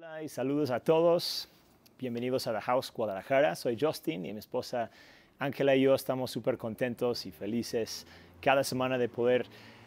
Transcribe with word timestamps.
Hola 0.00 0.22
y 0.22 0.30
saludos 0.30 0.70
a 0.70 0.80
todos. 0.80 1.46
Bienvenidos 1.98 2.46
a 2.46 2.54
The 2.54 2.62
House 2.62 2.90
Guadalajara. 2.90 3.54
Soy 3.54 3.76
Justin 3.78 4.24
y 4.24 4.32
mi 4.32 4.38
esposa 4.38 4.90
Ángela 5.38 5.76
y 5.76 5.82
yo 5.82 5.94
estamos 5.94 6.30
súper 6.30 6.56
contentos 6.56 7.26
y 7.26 7.30
felices 7.30 8.06
cada 8.40 8.64
semana 8.64 8.96
de 8.96 9.10
poder 9.10 9.44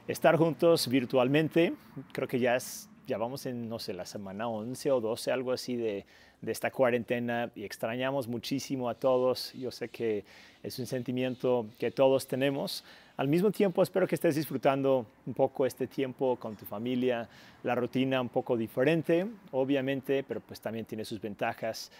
estar 0.07 0.37
juntos 0.37 0.87
virtualmente. 0.87 1.73
Creo 2.11 2.27
que 2.27 2.37
ya, 2.37 2.55
es, 2.55 2.87
ya 3.07 3.17
vamos 3.17 3.47
en, 3.47 3.67
no 3.67 3.79
sé, 3.79 3.95
la 3.95 4.05
semana 4.05 4.47
11 4.47 4.91
o 4.91 5.01
12, 5.01 5.31
algo 5.31 5.51
así 5.51 5.77
de, 5.77 6.05
de 6.41 6.51
esta 6.51 6.69
cuarentena 6.69 7.49
y 7.55 7.63
extrañamos 7.63 8.27
muchísimo 8.27 8.89
a 8.89 8.93
todos. 8.93 9.51
Yo 9.53 9.71
sé 9.71 9.89
que 9.89 10.25
es 10.61 10.77
un 10.77 10.85
sentimiento 10.85 11.65
que 11.79 11.89
todos 11.89 12.27
tenemos. 12.27 12.83
Al 13.15 13.27
mismo 13.27 13.51
tiempo, 13.51 13.83
espero 13.83 14.07
que 14.07 14.15
estés 14.15 14.35
disfrutando 14.35 15.05
un 15.27 15.35
poco 15.35 15.67
este 15.67 15.85
tiempo 15.85 16.35
con 16.37 16.55
tu 16.55 16.65
familia, 16.65 17.29
la 17.61 17.75
rutina 17.75 18.19
un 18.19 18.29
poco 18.29 18.57
diferente, 18.57 19.27
obviamente, 19.51 20.23
pero 20.23 20.39
pues 20.39 20.59
también 20.59 20.85
tiene 20.85 21.05
sus 21.05 21.21
ventajas. 21.21 21.91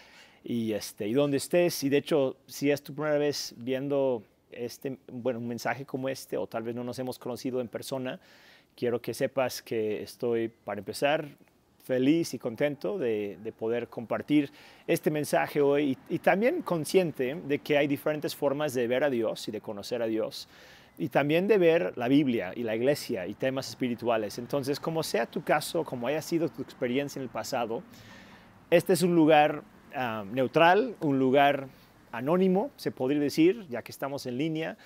Y, 0.43 0.73
este, 0.73 1.07
y 1.07 1.13
donde 1.13 1.37
estés, 1.37 1.83
y 1.83 1.89
de 1.89 1.97
hecho, 1.97 2.37
si 2.47 2.71
es 2.71 2.81
tu 2.81 2.95
primera 2.95 3.19
vez 3.19 3.53
viendo 3.57 4.23
este, 4.51 4.97
bueno, 5.11 5.37
un 5.37 5.47
mensaje 5.47 5.85
como 5.85 6.09
este, 6.09 6.35
o 6.35 6.47
tal 6.47 6.63
vez 6.63 6.73
no 6.73 6.83
nos 6.83 6.97
hemos 6.97 7.19
conocido 7.19 7.61
en 7.61 7.67
persona, 7.67 8.19
quiero 8.75 8.99
que 8.99 9.13
sepas 9.13 9.61
que 9.61 10.01
estoy, 10.01 10.47
para 10.47 10.79
empezar, 10.79 11.27
feliz 11.83 12.33
y 12.33 12.39
contento 12.39 12.97
de, 12.97 13.37
de 13.43 13.51
poder 13.51 13.87
compartir 13.87 14.49
este 14.87 15.11
mensaje 15.11 15.61
hoy 15.61 15.95
y, 16.09 16.15
y, 16.15 16.19
también 16.19 16.63
consciente 16.63 17.35
de 17.35 17.59
que 17.59 17.77
hay 17.77 17.87
diferentes 17.87 18.35
formas 18.35 18.73
de 18.73 18.87
ver 18.87 19.03
a 19.03 19.09
Dios 19.09 19.47
y 19.47 19.51
de 19.51 19.61
conocer 19.61 20.01
a 20.01 20.07
Dios 20.07 20.47
y 20.97 21.09
también 21.09 21.47
de 21.47 21.57
ver 21.57 21.93
la 21.97 22.07
Biblia 22.07 22.53
y 22.55 22.63
la 22.63 22.75
iglesia 22.75 23.25
y 23.27 23.33
temas 23.33 23.69
espirituales. 23.69 24.37
Entonces, 24.37 24.79
como 24.79 25.03
sea 25.03 25.25
tu 25.25 25.43
caso, 25.43 25.83
como 25.83 26.07
haya 26.07 26.21
sido 26.21 26.49
tu 26.49 26.61
experiencia 26.61 27.19
en 27.19 27.23
el 27.23 27.29
pasado, 27.29 27.83
este 28.69 28.93
es 28.93 29.01
un 29.01 29.15
lugar 29.15 29.63
uh, 29.95 30.25
neutral, 30.25 30.95
un 31.01 31.19
lugar 31.19 31.67
anónimo, 32.11 32.71
se 32.75 32.91
podría 32.91 33.19
decir, 33.19 33.65
ya 33.69 33.81
que 33.81 33.91
estamos 33.91 34.25
en 34.25 34.37
línea. 34.37 34.77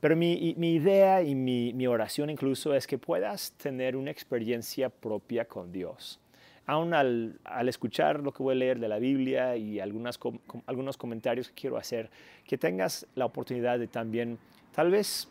Pero 0.00 0.16
mi, 0.16 0.54
mi 0.58 0.74
idea 0.74 1.22
y 1.22 1.34
mi, 1.34 1.72
mi, 1.72 1.86
oración 1.86 2.28
incluso 2.28 2.74
es 2.74 2.86
que 2.86 2.98
puedas 2.98 3.52
tener 3.52 3.96
una 3.96 4.10
experiencia 4.10 4.90
propia 4.90 5.44
con 5.44 5.72
Dios. 5.72 6.20
Aún 6.66 6.92
al, 6.92 7.38
al 7.44 7.68
escuchar 7.68 8.20
lo 8.20 8.32
que 8.32 8.42
voy 8.42 8.54
a 8.54 8.58
leer 8.58 8.78
de 8.80 8.88
la 8.88 8.98
Biblia 8.98 9.56
y 9.56 9.80
algunas, 9.80 10.18
com, 10.18 10.38
algunos 10.66 10.96
comentarios 10.96 11.48
que 11.48 11.54
quiero 11.54 11.76
hacer, 11.76 12.10
que 12.44 12.58
tengas 12.58 13.06
la 13.14 13.26
oportunidad 13.26 13.78
de 13.78 13.86
también 13.86 14.38
tal 14.74 14.90
vez 14.90 15.28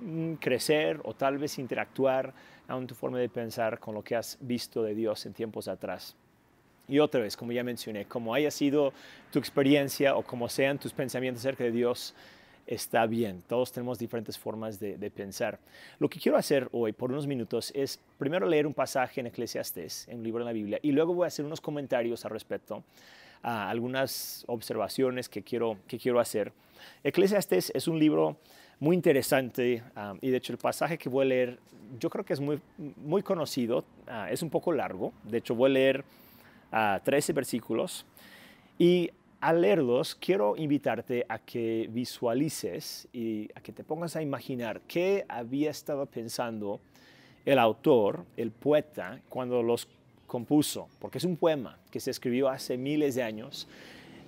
mm, 0.00 0.34
crecer 0.34 1.00
o 1.04 1.14
tal 1.14 1.38
vez 1.38 1.58
interactuar 1.58 2.34
en 2.78 2.86
tu 2.86 2.94
forma 2.94 3.18
de 3.18 3.28
pensar 3.28 3.78
con 3.78 3.94
lo 3.94 4.02
que 4.02 4.16
has 4.16 4.38
visto 4.40 4.82
de 4.82 4.94
Dios 4.94 5.26
en 5.26 5.32
tiempos 5.32 5.68
atrás. 5.68 6.16
Y 6.88 6.98
otra 6.98 7.20
vez, 7.20 7.36
como 7.36 7.52
ya 7.52 7.62
mencioné, 7.62 8.06
como 8.06 8.34
haya 8.34 8.50
sido 8.50 8.92
tu 9.30 9.38
experiencia 9.38 10.16
o 10.16 10.22
como 10.22 10.48
sean 10.48 10.78
tus 10.78 10.92
pensamientos 10.92 11.42
acerca 11.42 11.64
de 11.64 11.70
Dios, 11.70 12.14
está 12.66 13.06
bien. 13.06 13.42
Todos 13.46 13.72
tenemos 13.72 13.98
diferentes 13.98 14.38
formas 14.38 14.78
de, 14.80 15.10
pensar. 15.10 15.58
Lo 15.98 16.08
que 16.08 16.18
quiero 16.18 16.38
hacer 16.38 16.68
hoy 16.72 16.92
por 16.92 17.10
unos 17.10 17.26
minutos 17.26 17.72
es 17.74 18.00
primero 18.18 18.46
leer 18.46 18.66
un 18.66 18.74
pasaje 18.74 19.20
en 19.20 19.26
Eclesiastés, 19.28 20.08
en 20.08 20.18
un 20.18 20.24
libro 20.24 20.40
de 20.40 20.46
la 20.46 20.52
Biblia, 20.52 20.78
y 20.82 20.92
luego 20.92 21.14
voy 21.14 21.24
a 21.24 21.28
hacer 21.28 21.44
unos 21.44 21.60
comentarios 21.60 22.24
al 22.24 22.32
respecto, 22.32 22.82
a 23.42 23.68
algunas 23.70 24.44
observaciones 24.48 25.28
que 25.28 25.42
quiero, 25.42 25.78
que 25.86 25.98
quiero 25.98 26.20
hacer. 26.20 26.52
Eclesiastés 27.04 27.70
es 27.74 27.88
un 27.88 27.98
libro 27.98 28.36
muy 28.82 28.96
interesante 28.96 29.80
um, 29.96 30.18
y 30.20 30.30
de 30.30 30.38
hecho 30.38 30.52
el 30.52 30.58
pasaje 30.58 30.98
que 30.98 31.08
voy 31.08 31.24
a 31.24 31.28
leer 31.28 31.58
yo 32.00 32.10
creo 32.10 32.24
que 32.24 32.32
es 32.32 32.40
muy, 32.40 32.60
muy 32.96 33.22
conocido, 33.22 33.84
uh, 34.08 34.26
es 34.28 34.42
un 34.42 34.50
poco 34.50 34.72
largo, 34.72 35.12
de 35.22 35.38
hecho 35.38 35.54
voy 35.54 35.70
a 35.70 35.74
leer 35.74 36.04
uh, 36.72 36.98
13 37.04 37.32
versículos. 37.32 38.04
Y 38.80 39.12
al 39.40 39.60
leerlos 39.60 40.16
quiero 40.16 40.56
invitarte 40.56 41.24
a 41.28 41.38
que 41.38 41.88
visualices 41.92 43.06
y 43.12 43.48
a 43.54 43.60
que 43.60 43.70
te 43.70 43.84
pongas 43.84 44.16
a 44.16 44.22
imaginar 44.22 44.80
qué 44.88 45.24
había 45.28 45.70
estado 45.70 46.04
pensando 46.06 46.80
el 47.44 47.60
autor, 47.60 48.24
el 48.36 48.50
poeta, 48.50 49.20
cuando 49.28 49.62
los 49.62 49.86
compuso, 50.26 50.88
porque 50.98 51.18
es 51.18 51.24
un 51.24 51.36
poema 51.36 51.78
que 51.88 52.00
se 52.00 52.10
escribió 52.10 52.48
hace 52.48 52.76
miles 52.76 53.14
de 53.14 53.22
años. 53.22 53.68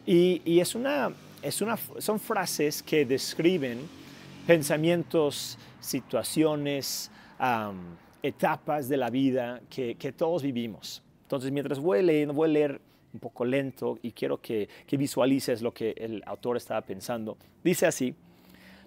Y, 0.06 0.42
y 0.44 0.60
es 0.60 0.76
una, 0.76 1.12
es 1.42 1.60
una, 1.60 1.76
son 1.98 2.20
frases 2.20 2.84
que 2.84 3.04
describen 3.04 4.03
pensamientos, 4.46 5.58
situaciones, 5.80 7.10
um, 7.40 7.96
etapas 8.22 8.88
de 8.88 8.96
la 8.96 9.10
vida 9.10 9.60
que, 9.68 9.96
que, 9.96 10.12
todos 10.12 10.42
vivimos. 10.42 11.02
Entonces, 11.22 11.52
mientras 11.52 11.78
voy 11.78 12.02
leyendo, 12.02 12.34
voy 12.34 12.48
a 12.48 12.52
leer 12.52 12.80
un 13.12 13.20
poco 13.20 13.44
lento 13.44 13.98
y 14.02 14.12
quiero 14.12 14.40
que, 14.40 14.68
que 14.86 14.96
visualices 14.96 15.62
lo 15.62 15.72
que 15.72 15.94
el 15.96 16.22
autor 16.26 16.56
estaba 16.56 16.80
pensando. 16.80 17.36
Dice 17.62 17.86
así, 17.86 18.14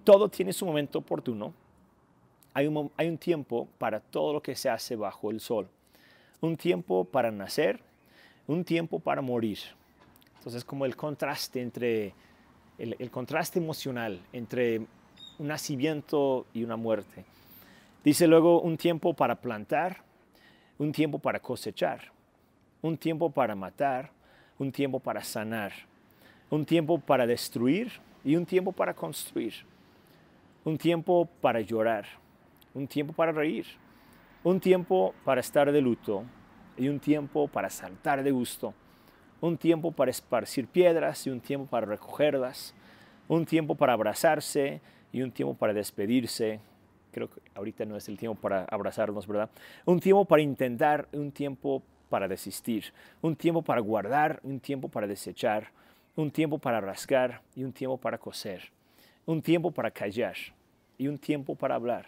todo 0.04 0.30
tiene 0.30 0.54
su 0.54 0.66
momento 0.66 1.00
oportuno. 1.00 1.54
Hay 2.54 2.68
un, 2.68 2.92
hay 2.98 3.08
un 3.08 3.18
tiempo 3.18 3.68
para 3.78 4.00
todo 4.00 4.34
lo 4.34 4.42
que 4.42 4.56
se 4.56 4.70
hace 4.70 4.96
bajo 4.96 5.32
el 5.32 5.40
sol. 5.40 5.68
Un 6.42 6.58
tiempo 6.58 7.06
para 7.06 7.32
nacer, 7.32 7.80
un 8.48 8.64
tiempo 8.64 9.00
para 9.00 9.22
morir. 9.22 9.60
Entonces, 10.38 10.64
como 10.64 10.86
el 10.86 10.96
contraste 10.96 11.62
entre 11.62 12.14
el, 12.78 12.96
el, 13.00 13.12
contraste 13.12 13.60
emocional 13.60 14.20
entre 14.34 14.82
un 15.40 15.48
nacimiento 15.48 16.46
y 16.54 16.64
una 16.64 16.76
muerte. 16.76 17.26
Dice 18.04 18.28
luego 18.28 18.62
un 18.62 18.78
tiempo 18.78 19.14
para 19.14 19.36
plantar, 19.36 19.98
un 20.78 20.92
tiempo 20.92 21.20
para 21.20 21.40
cosechar, 21.40 22.12
un 22.82 22.98
tiempo 22.98 23.30
para 23.30 23.56
matar, 23.56 24.12
un 24.60 24.72
tiempo 24.72 25.00
para 25.00 25.24
sanar, 25.24 25.74
un 26.50 26.66
tiempo 26.66 27.00
para 27.00 27.28
destruir 27.28 27.92
y 28.24 28.36
un 28.36 28.46
tiempo 28.46 28.72
para 28.72 28.94
construir, 28.94 29.54
un 30.64 30.78
tiempo 30.78 31.28
para 31.42 31.62
llorar, 31.62 32.06
un 32.74 32.88
tiempo 32.88 33.14
para 33.14 33.32
reír, 33.32 33.66
un 34.44 34.60
tiempo 34.60 35.14
para 35.24 35.42
estar 35.42 35.72
de 35.72 35.82
luto 35.82 36.24
y 36.78 36.88
un 36.88 37.00
tiempo 37.00 37.48
para 37.48 37.70
saltar 37.70 38.24
de 38.24 38.32
gusto, 38.32 38.74
un 39.42 39.58
tiempo 39.58 39.92
para 39.92 40.12
esparcir 40.12 40.68
piedras 40.68 41.28
y 41.28 41.30
un 41.30 41.42
tiempo 41.42 41.68
para 41.68 41.86
recogerlas, 41.86 42.74
un 43.28 43.46
tiempo 43.46 43.76
para 43.76 43.94
abrazarse 43.94 44.82
y 45.18 45.24
un 45.24 45.32
tiempo 45.32 45.56
para 45.56 45.74
despedirse. 45.74 46.60
Creo 47.12 47.28
que 47.28 47.42
ahorita 47.56 47.86
no 47.86 47.96
es 47.96 48.08
el 48.08 48.20
tiempo 48.20 48.40
para 48.40 48.66
abrazarnos, 48.66 49.26
¿verdad? 49.26 49.50
Un 49.86 50.00
tiempo 50.00 50.26
para 50.26 50.44
intentar, 50.44 51.08
un 51.12 51.32
tiempo 51.32 51.82
para 52.08 52.28
desistir, 52.28 52.94
un 53.24 53.36
tiempo 53.36 53.64
para 53.64 53.82
guardar, 53.82 54.40
un 54.44 54.60
tiempo 54.60 54.90
para 54.90 55.08
desechar, 55.08 55.72
un 56.16 56.30
tiempo 56.30 56.60
para 56.60 56.80
rasgar 56.82 57.42
y 57.56 57.64
un 57.64 57.74
tiempo 57.74 57.98
para 57.98 58.20
coser, 58.20 58.70
un 59.26 59.42
tiempo 59.42 59.72
para 59.72 59.90
callar 59.90 60.36
y 61.00 61.08
un 61.08 61.18
tiempo 61.18 61.56
para 61.56 61.74
hablar, 61.74 62.06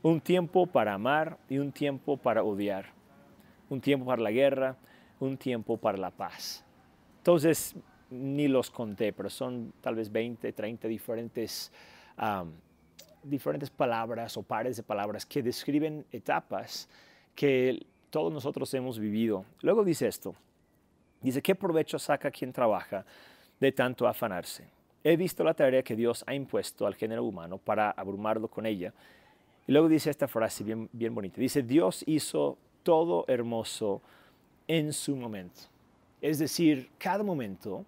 un 0.00 0.20
tiempo 0.20 0.68
para 0.68 0.94
amar 0.94 1.38
y 1.48 1.58
un 1.58 1.72
tiempo 1.72 2.16
para 2.16 2.44
odiar, 2.44 2.86
un 3.68 3.80
tiempo 3.80 4.06
para 4.06 4.22
la 4.22 4.30
guerra, 4.30 4.76
un 5.18 5.36
tiempo 5.36 5.76
para 5.76 5.98
la 5.98 6.12
paz. 6.12 6.64
Entonces, 7.18 7.74
ni 8.08 8.46
los 8.46 8.70
conté, 8.70 9.12
pero 9.12 9.30
son 9.30 9.72
tal 9.80 9.96
vez 9.96 10.12
20, 10.12 10.52
30 10.52 10.86
diferentes 10.86 11.72
diferentes 13.22 13.70
palabras 13.70 14.36
o 14.36 14.42
pares 14.42 14.76
de 14.76 14.82
palabras 14.82 15.26
que 15.26 15.42
describen 15.42 16.04
etapas 16.12 16.88
que 17.34 17.84
todos 18.10 18.32
nosotros 18.32 18.72
hemos 18.74 18.98
vivido. 18.98 19.44
Luego 19.60 19.84
dice 19.84 20.06
esto, 20.06 20.34
dice, 21.20 21.42
¿qué 21.42 21.54
provecho 21.54 21.98
saca 21.98 22.30
quien 22.30 22.52
trabaja 22.52 23.04
de 23.60 23.72
tanto 23.72 24.06
afanarse? 24.06 24.68
He 25.02 25.16
visto 25.16 25.44
la 25.44 25.54
tarea 25.54 25.82
que 25.82 25.94
Dios 25.96 26.24
ha 26.26 26.34
impuesto 26.34 26.86
al 26.86 26.94
género 26.94 27.24
humano 27.24 27.58
para 27.58 27.90
abrumarlo 27.90 28.48
con 28.48 28.66
ella. 28.66 28.92
Y 29.66 29.72
luego 29.72 29.88
dice 29.88 30.10
esta 30.10 30.28
frase 30.28 30.64
bien, 30.64 30.88
bien 30.92 31.14
bonita, 31.14 31.40
dice, 31.40 31.62
Dios 31.62 32.02
hizo 32.06 32.56
todo 32.82 33.24
hermoso 33.28 34.00
en 34.68 34.92
su 34.92 35.16
momento. 35.16 35.62
Es 36.20 36.38
decir, 36.38 36.88
cada 36.98 37.22
momento, 37.22 37.84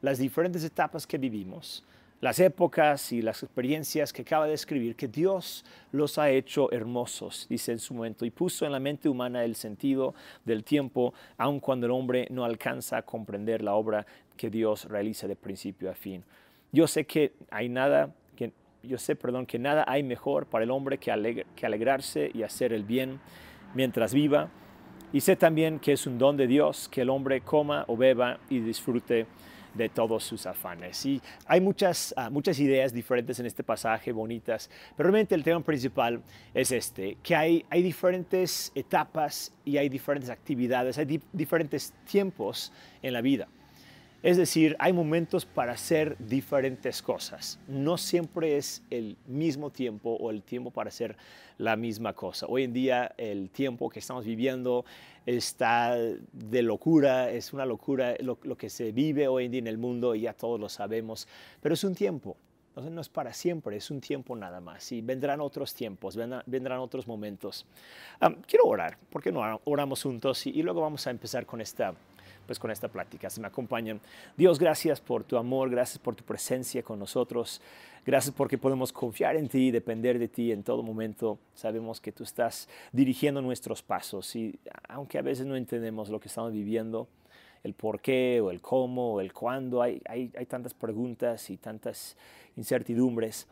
las 0.00 0.18
diferentes 0.18 0.62
etapas 0.64 1.06
que 1.06 1.18
vivimos, 1.18 1.84
las 2.22 2.38
épocas 2.38 3.12
y 3.12 3.20
las 3.20 3.42
experiencias 3.42 4.12
que 4.12 4.22
acaba 4.22 4.46
de 4.46 4.54
escribir, 4.54 4.94
que 4.94 5.08
Dios 5.08 5.64
los 5.90 6.18
ha 6.18 6.30
hecho 6.30 6.70
hermosos, 6.70 7.48
dice 7.50 7.72
en 7.72 7.80
su 7.80 7.94
momento, 7.94 8.24
y 8.24 8.30
puso 8.30 8.64
en 8.64 8.70
la 8.70 8.78
mente 8.78 9.08
humana 9.08 9.44
el 9.44 9.56
sentido 9.56 10.14
del 10.44 10.62
tiempo, 10.62 11.14
aun 11.36 11.58
cuando 11.58 11.86
el 11.86 11.92
hombre 11.92 12.28
no 12.30 12.44
alcanza 12.44 12.98
a 12.98 13.02
comprender 13.02 13.60
la 13.60 13.74
obra 13.74 14.06
que 14.36 14.50
Dios 14.50 14.84
realiza 14.84 15.26
de 15.26 15.34
principio 15.34 15.90
a 15.90 15.94
fin. 15.94 16.22
Yo 16.70 16.86
sé 16.86 17.06
que 17.06 17.32
hay 17.50 17.68
nada, 17.68 18.14
que, 18.36 18.52
yo 18.84 18.98
sé, 18.98 19.16
perdón, 19.16 19.44
que 19.44 19.58
nada 19.58 19.84
hay 19.88 20.04
mejor 20.04 20.46
para 20.46 20.62
el 20.62 20.70
hombre 20.70 20.98
que, 20.98 21.44
que 21.56 21.66
alegrarse 21.66 22.30
y 22.32 22.44
hacer 22.44 22.72
el 22.72 22.84
bien 22.84 23.18
mientras 23.74 24.14
viva. 24.14 24.48
Y 25.12 25.22
sé 25.22 25.34
también 25.34 25.80
que 25.80 25.92
es 25.92 26.06
un 26.06 26.18
don 26.18 26.36
de 26.36 26.46
Dios 26.46 26.88
que 26.88 27.00
el 27.00 27.10
hombre 27.10 27.40
coma 27.40 27.84
o 27.88 27.96
beba 27.96 28.38
y 28.48 28.60
disfrute 28.60 29.26
de 29.74 29.88
todos 29.88 30.24
sus 30.24 30.46
afanes. 30.46 31.04
Y 31.06 31.20
hay 31.46 31.60
muchas, 31.60 32.14
ah, 32.16 32.30
muchas 32.30 32.58
ideas 32.58 32.92
diferentes 32.92 33.38
en 33.40 33.46
este 33.46 33.62
pasaje, 33.62 34.12
bonitas, 34.12 34.70
pero 34.96 35.08
realmente 35.08 35.34
el 35.34 35.42
tema 35.42 35.60
principal 35.60 36.22
es 36.54 36.72
este, 36.72 37.16
que 37.22 37.34
hay, 37.34 37.64
hay 37.70 37.82
diferentes 37.82 38.72
etapas 38.74 39.52
y 39.64 39.76
hay 39.76 39.88
diferentes 39.88 40.30
actividades, 40.30 40.98
hay 40.98 41.20
diferentes 41.32 41.92
tiempos 42.04 42.72
en 43.02 43.12
la 43.12 43.20
vida. 43.20 43.48
Es 44.22 44.36
decir, 44.36 44.76
hay 44.78 44.92
momentos 44.92 45.44
para 45.44 45.72
hacer 45.72 46.16
diferentes 46.16 47.02
cosas. 47.02 47.58
No 47.66 47.98
siempre 47.98 48.56
es 48.56 48.84
el 48.88 49.16
mismo 49.26 49.70
tiempo 49.70 50.10
o 50.10 50.30
el 50.30 50.44
tiempo 50.44 50.70
para 50.70 50.88
hacer 50.88 51.16
la 51.58 51.74
misma 51.74 52.12
cosa. 52.12 52.46
Hoy 52.48 52.62
en 52.62 52.72
día 52.72 53.12
el 53.16 53.50
tiempo 53.50 53.90
que 53.90 53.98
estamos 53.98 54.24
viviendo 54.24 54.84
está 55.26 55.96
de 55.96 56.62
locura, 56.62 57.32
es 57.32 57.52
una 57.52 57.66
locura 57.66 58.14
lo, 58.20 58.36
que 58.56 58.70
se 58.70 58.92
vive 58.92 59.26
hoy 59.26 59.46
en 59.46 59.50
día 59.50 59.58
en 59.58 59.66
el 59.66 59.78
mundo 59.78 60.14
y 60.14 60.20
ya 60.20 60.34
todos 60.34 60.60
lo 60.60 60.68
sabemos, 60.68 61.26
pero 61.60 61.74
es 61.74 61.82
un 61.82 61.96
tiempo. 61.96 62.36
No 62.76 63.00
es 63.00 63.08
para 63.08 63.34
siempre, 63.34 63.76
es 63.76 63.90
un 63.90 64.00
tiempo 64.00 64.36
nada 64.36 64.60
más. 64.60 64.92
Y 64.92 65.02
vendrán 65.02 65.40
otros 65.40 65.74
tiempos, 65.74 66.16
vendrán, 66.16 66.78
otros 66.78 67.08
momentos. 67.08 67.66
quiero 68.46 68.66
orar, 68.66 68.96
¿por 69.10 69.20
qué 69.20 69.32
no 69.32 69.60
oramos 69.64 70.00
juntos? 70.00 70.46
y 70.46 70.62
luego 70.62 70.80
vamos 70.80 71.08
a 71.08 71.10
empezar 71.10 71.44
con 71.44 71.60
esta 71.60 71.92
pues 72.46 72.58
con 72.58 72.70
esta 72.70 72.88
plática. 72.88 73.30
Se 73.30 73.40
me 73.40 73.46
acompañan. 73.46 74.00
Dios, 74.36 74.58
gracias 74.58 75.00
por 75.00 75.24
tu 75.24 75.36
amor, 75.36 75.70
gracias 75.70 75.98
por 75.98 76.14
tu 76.14 76.24
presencia 76.24 76.82
con 76.82 76.98
nosotros. 76.98 77.60
Gracias 78.04 78.34
porque 78.34 78.58
podemos 78.58 78.92
confiar 78.92 79.36
en 79.36 79.48
ti, 79.48 79.70
depender 79.70 80.18
de 80.18 80.28
ti 80.28 80.50
en 80.50 80.64
todo 80.64 80.82
momento. 80.82 81.38
Sabemos 81.54 82.00
que 82.00 82.10
tú 82.10 82.24
estás 82.24 82.68
dirigiendo 82.90 83.40
nuestros 83.40 83.82
pasos 83.82 84.34
y 84.34 84.58
aunque 84.88 85.18
a 85.18 85.22
veces 85.22 85.46
no 85.46 85.54
entendemos 85.54 86.08
lo 86.08 86.18
que 86.18 86.28
estamos 86.28 86.52
viviendo, 86.52 87.06
el 87.62 87.74
por 87.74 88.00
qué 88.00 88.40
o 88.40 88.50
el 88.50 88.60
cómo 88.60 89.14
o 89.14 89.20
el 89.20 89.32
cuándo, 89.32 89.82
hay, 89.82 90.02
hay, 90.06 90.32
hay 90.36 90.46
tantas 90.46 90.74
preguntas 90.74 91.48
y 91.48 91.56
tantas 91.56 92.16
incertidumbres. 92.56 93.46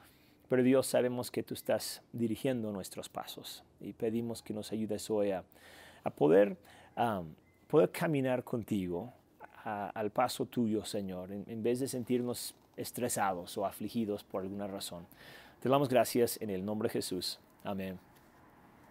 Pero 0.49 0.65
Dios 0.65 0.89
sabemos 0.89 1.31
que 1.31 1.45
tú 1.45 1.55
estás 1.55 2.03
dirigiendo 2.13 2.73
nuestros 2.73 3.09
pasos 3.09 3.63
y 3.81 3.93
pedimos 3.93 4.43
que 4.43 4.53
nos 4.53 4.73
ayudes 4.73 5.09
hoy 5.11 5.31
a, 5.31 5.45
a 6.03 6.11
poder 6.11 6.57
poder 7.71 7.91
caminar 7.91 8.43
contigo 8.43 9.13
al 9.65 10.11
paso 10.11 10.47
tuyo, 10.47 10.85
Señor, 10.85 11.31
en, 11.31 11.63
vez 11.63 11.81
de 11.81 11.87
sentirnos 11.87 12.55
estresados 12.77 13.57
o 13.57 13.65
afligidos 13.65 14.25
por 14.25 14.43
alguna 14.43 14.67
razón. 14.67 15.07
Te 15.61 15.69
damos 15.69 15.89
gracias 15.89 16.39
en 16.41 16.51
el 16.51 16.65
nombre 16.65 16.89
de 16.89 16.95
Jesús. 16.95 17.39
Amén. 17.63 17.99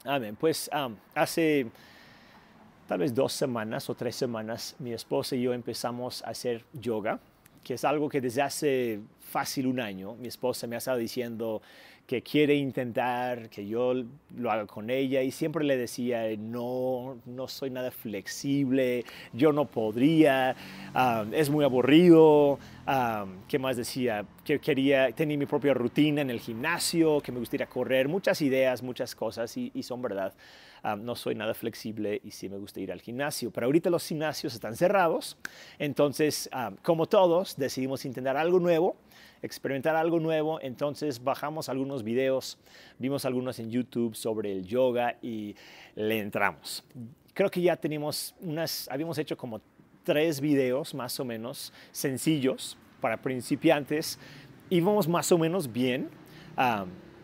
Amén. 0.05 0.35
Pues 0.35 0.69
hace 1.13 1.67
tal 2.87 2.99
vez 2.99 3.13
dos 3.13 3.33
semanas 3.33 3.89
o 3.89 3.95
tres 3.95 4.15
semanas, 4.15 4.75
mi 4.79 4.93
esposa 4.93 5.35
y 5.35 5.41
yo 5.41 5.53
empezamos 5.53 6.23
a 6.23 6.29
hacer 6.29 6.63
yoga, 6.73 7.19
que 7.63 7.73
es 7.73 7.83
algo 7.83 8.07
que 8.07 8.21
desde 8.21 8.41
hace 8.41 9.01
fácil 9.19 9.67
un 9.67 9.79
año, 9.79 10.15
mi 10.15 10.27
esposa 10.27 10.67
me 10.67 10.75
ha 10.75 10.77
estado 10.77 10.97
diciendo, 10.97 11.61
que 12.09 12.23
quiere 12.23 12.55
intentar 12.55 13.51
que 13.51 13.67
yo 13.67 13.93
lo 14.35 14.51
haga 14.51 14.65
con 14.65 14.89
ella 14.89 15.21
y 15.21 15.29
siempre 15.29 15.63
le 15.63 15.77
decía, 15.77 16.25
no, 16.39 17.19
no 17.27 17.47
soy 17.47 17.69
nada 17.69 17.91
flexible, 17.91 19.05
yo 19.31 19.53
no 19.53 19.65
podría, 19.65 20.55
ah, 20.95 21.23
es 21.31 21.51
muy 21.51 21.63
aburrido. 21.63 22.57
Ah, 22.87 23.27
¿Qué 23.47 23.59
más 23.59 23.77
decía? 23.77 24.25
Que 24.43 24.57
quería, 24.57 25.11
tenía 25.11 25.37
mi 25.37 25.45
propia 25.45 25.75
rutina 25.75 26.21
en 26.21 26.31
el 26.31 26.39
gimnasio, 26.39 27.21
que 27.21 27.31
me 27.31 27.37
gustaría 27.37 27.67
correr, 27.67 28.07
muchas 28.07 28.41
ideas, 28.41 28.81
muchas 28.81 29.13
cosas 29.13 29.55
y, 29.55 29.83
son 29.83 30.01
verdad. 30.01 30.33
Ah, 30.81 30.95
no 30.95 31.15
soy 31.15 31.35
nada 31.35 31.53
flexible 31.53 32.19
y 32.23 32.31
sí 32.31 32.49
me 32.49 32.57
gusta 32.57 32.79
ir 32.79 32.91
al 32.91 33.01
gimnasio, 33.01 33.51
pero 33.51 33.67
ahorita 33.67 33.91
los 33.91 34.07
gimnasios 34.07 34.55
están 34.55 34.75
cerrados, 34.75 35.37
entonces, 35.77 36.49
como 36.81 37.05
todos, 37.05 37.55
decidimos 37.55 38.03
intentar 38.05 38.35
algo 38.35 38.59
nuevo 38.59 38.95
experimentar 39.41 39.95
algo 39.95 40.19
nuevo, 40.19 40.59
entonces 40.61 41.23
bajamos 41.23 41.69
algunos 41.69 42.03
videos, 42.03 42.57
vimos 42.97 43.25
algunos 43.25 43.59
en 43.59 43.69
YouTube 43.71 44.15
sobre 44.15 44.51
el 44.51 44.65
yoga 44.65 45.17
y 45.21 45.55
le 45.95 46.19
entramos. 46.19 46.83
Creo 47.33 47.49
que 47.49 47.61
ya 47.61 47.75
tenemos 47.75 48.35
unas, 48.41 48.89
habíamos 48.91 49.17
hecho 49.17 49.37
como 49.37 49.61
tres 50.03 50.41
videos 50.41 50.93
más 50.93 51.19
o 51.19 51.25
menos 51.25 51.71
sencillos 51.91 52.77
para 52.99 53.17
principiantes, 53.17 54.19
íbamos 54.69 55.07
más 55.07 55.31
o 55.31 55.37
menos 55.37 55.71
bien. 55.71 56.09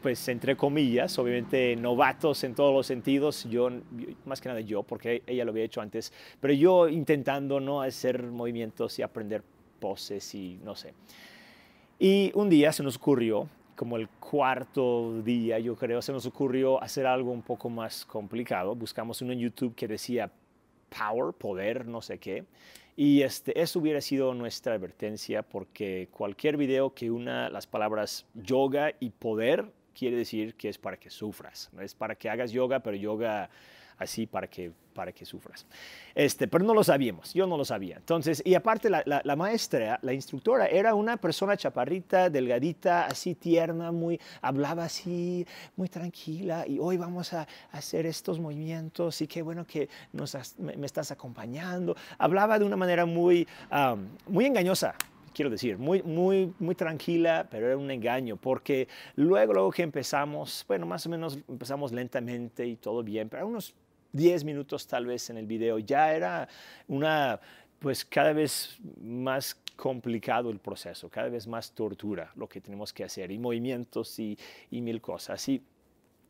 pues 0.01 0.27
entre 0.27 0.55
comillas, 0.55 1.17
obviamente 1.17 1.75
novatos 1.75 2.43
en 2.43 2.53
todos 2.53 2.71
los 2.71 2.85
sentidos, 2.85 3.43
yo, 3.49 3.71
más 4.23 4.39
que 4.39 4.49
nada 4.49 4.61
yo, 4.61 4.83
porque 4.83 5.23
ella 5.25 5.43
lo 5.43 5.49
había 5.49 5.63
hecho 5.63 5.81
antes, 5.81 6.13
pero 6.39 6.53
yo 6.53 6.87
intentando 6.87 7.59
no 7.59 7.81
hacer 7.81 8.21
movimientos 8.21 8.99
y 8.99 9.01
aprender 9.01 9.41
poses 9.79 10.35
y 10.35 10.59
no 10.63 10.75
sé. 10.75 10.93
Y 11.97 12.31
un 12.35 12.49
día 12.49 12.73
se 12.73 12.83
nos 12.83 12.97
ocurrió, 12.97 13.47
como 13.75 13.95
el 13.95 14.09
cuarto 14.09 15.21
día 15.21 15.59
yo 15.59 15.75
creo, 15.75 16.01
se 16.01 16.11
nos 16.11 16.25
ocurrió 16.25 16.81
hacer 16.81 17.05
algo 17.05 17.31
un 17.31 17.41
poco 17.41 17.69
más 17.69 18.05
complicado. 18.05 18.75
Buscamos 18.75 19.21
uno 19.21 19.31
en 19.31 19.39
YouTube 19.39 19.75
que 19.75 19.87
decía 19.87 20.29
power, 20.89 21.33
poder, 21.33 21.87
no 21.87 22.01
sé 22.01 22.17
qué. 22.17 22.43
Y 22.97 23.21
este, 23.21 23.59
eso 23.61 23.79
hubiera 23.79 24.01
sido 24.01 24.33
nuestra 24.33 24.73
advertencia 24.73 25.41
porque 25.41 26.07
cualquier 26.11 26.57
video 26.57 26.93
que 26.93 27.11
una 27.11 27.49
las 27.49 27.67
palabras 27.67 28.25
yoga 28.33 28.93
y 28.99 29.09
poder 29.09 29.65
quiere 29.97 30.17
decir 30.17 30.55
que 30.55 30.69
es 30.69 30.77
para 30.77 30.97
que 30.97 31.09
sufras. 31.09 31.69
No 31.73 31.81
es 31.81 31.95
para 31.95 32.15
que 32.15 32.29
hagas 32.29 32.51
yoga, 32.51 32.81
pero 32.81 32.95
yoga 32.95 33.49
así 33.97 34.27
para 34.27 34.47
que, 34.47 34.71
para 34.93 35.11
que 35.11 35.25
sufras. 35.25 35.65
Este, 36.13 36.47
pero 36.47 36.63
no 36.63 36.73
lo 36.73 36.83
sabíamos, 36.83 37.33
yo 37.33 37.47
no 37.47 37.57
lo 37.57 37.65
sabía. 37.65 37.97
Entonces, 37.97 38.41
y 38.45 38.55
aparte 38.55 38.89
la, 38.89 39.03
la, 39.05 39.35
maestra, 39.35 39.99
la 40.01 40.13
instructora, 40.13 40.67
era 40.67 40.93
una 40.95 41.17
persona 41.17 41.57
chaparrita, 41.57 42.29
delgadita, 42.29 43.05
así 43.05 43.35
tierna, 43.35 43.91
muy, 43.91 44.19
hablaba 44.41 44.85
así, 44.85 45.45
muy 45.75 45.89
tranquila, 45.89 46.65
y 46.67 46.79
hoy 46.79 46.97
vamos 46.97 47.33
a 47.33 47.47
hacer 47.71 48.05
estos 48.05 48.39
movimientos, 48.39 49.21
y 49.21 49.27
qué 49.27 49.41
bueno 49.41 49.65
que 49.65 49.89
nos 50.13 50.35
me, 50.57 50.85
estás 50.85 51.11
acompañando. 51.11 51.95
Hablaba 52.17 52.59
de 52.59 52.65
una 52.65 52.77
manera 52.77 53.05
muy, 53.05 53.47
muy 54.27 54.45
engañosa, 54.45 54.95
quiero 55.35 55.51
decir, 55.51 55.77
muy, 55.77 56.01
muy, 56.01 56.53
muy 56.59 56.75
tranquila, 56.75 57.45
pero 57.51 57.67
era 57.67 57.77
un 57.77 57.91
engaño, 57.91 58.37
porque 58.37 58.87
luego, 59.15 59.53
luego 59.53 59.71
que 59.71 59.83
empezamos, 59.83 60.63
bueno, 60.67 60.85
más 60.85 61.05
o 61.05 61.09
menos 61.09 61.37
empezamos 61.47 61.91
lentamente 61.91 62.65
y 62.65 62.77
todo 62.77 63.03
bien, 63.03 63.27
pero 63.27 63.45
unos 63.45 63.75
10 64.15 64.45
minutos 64.45 64.87
tal 64.87 65.05
vez 65.05 65.29
en 65.29 65.37
el 65.37 65.45
video, 65.45 65.77
ya 65.79 66.13
era 66.13 66.47
una, 66.87 67.39
pues 67.79 68.05
cada 68.05 68.31
vez 68.31 68.77
más 69.01 69.55
complicado 69.75 70.49
el 70.49 70.59
proceso, 70.59 71.09
cada 71.09 71.27
vez 71.27 71.47
más 71.47 71.71
tortura 71.73 72.31
lo 72.35 72.47
que 72.47 72.61
tenemos 72.61 72.93
que 72.93 73.03
hacer 73.03 73.29
y 73.29 73.37
movimientos 73.37 74.17
y, 74.19 74.37
y 74.71 74.81
mil 74.81 75.01
cosas. 75.01 75.47
Y 75.49 75.61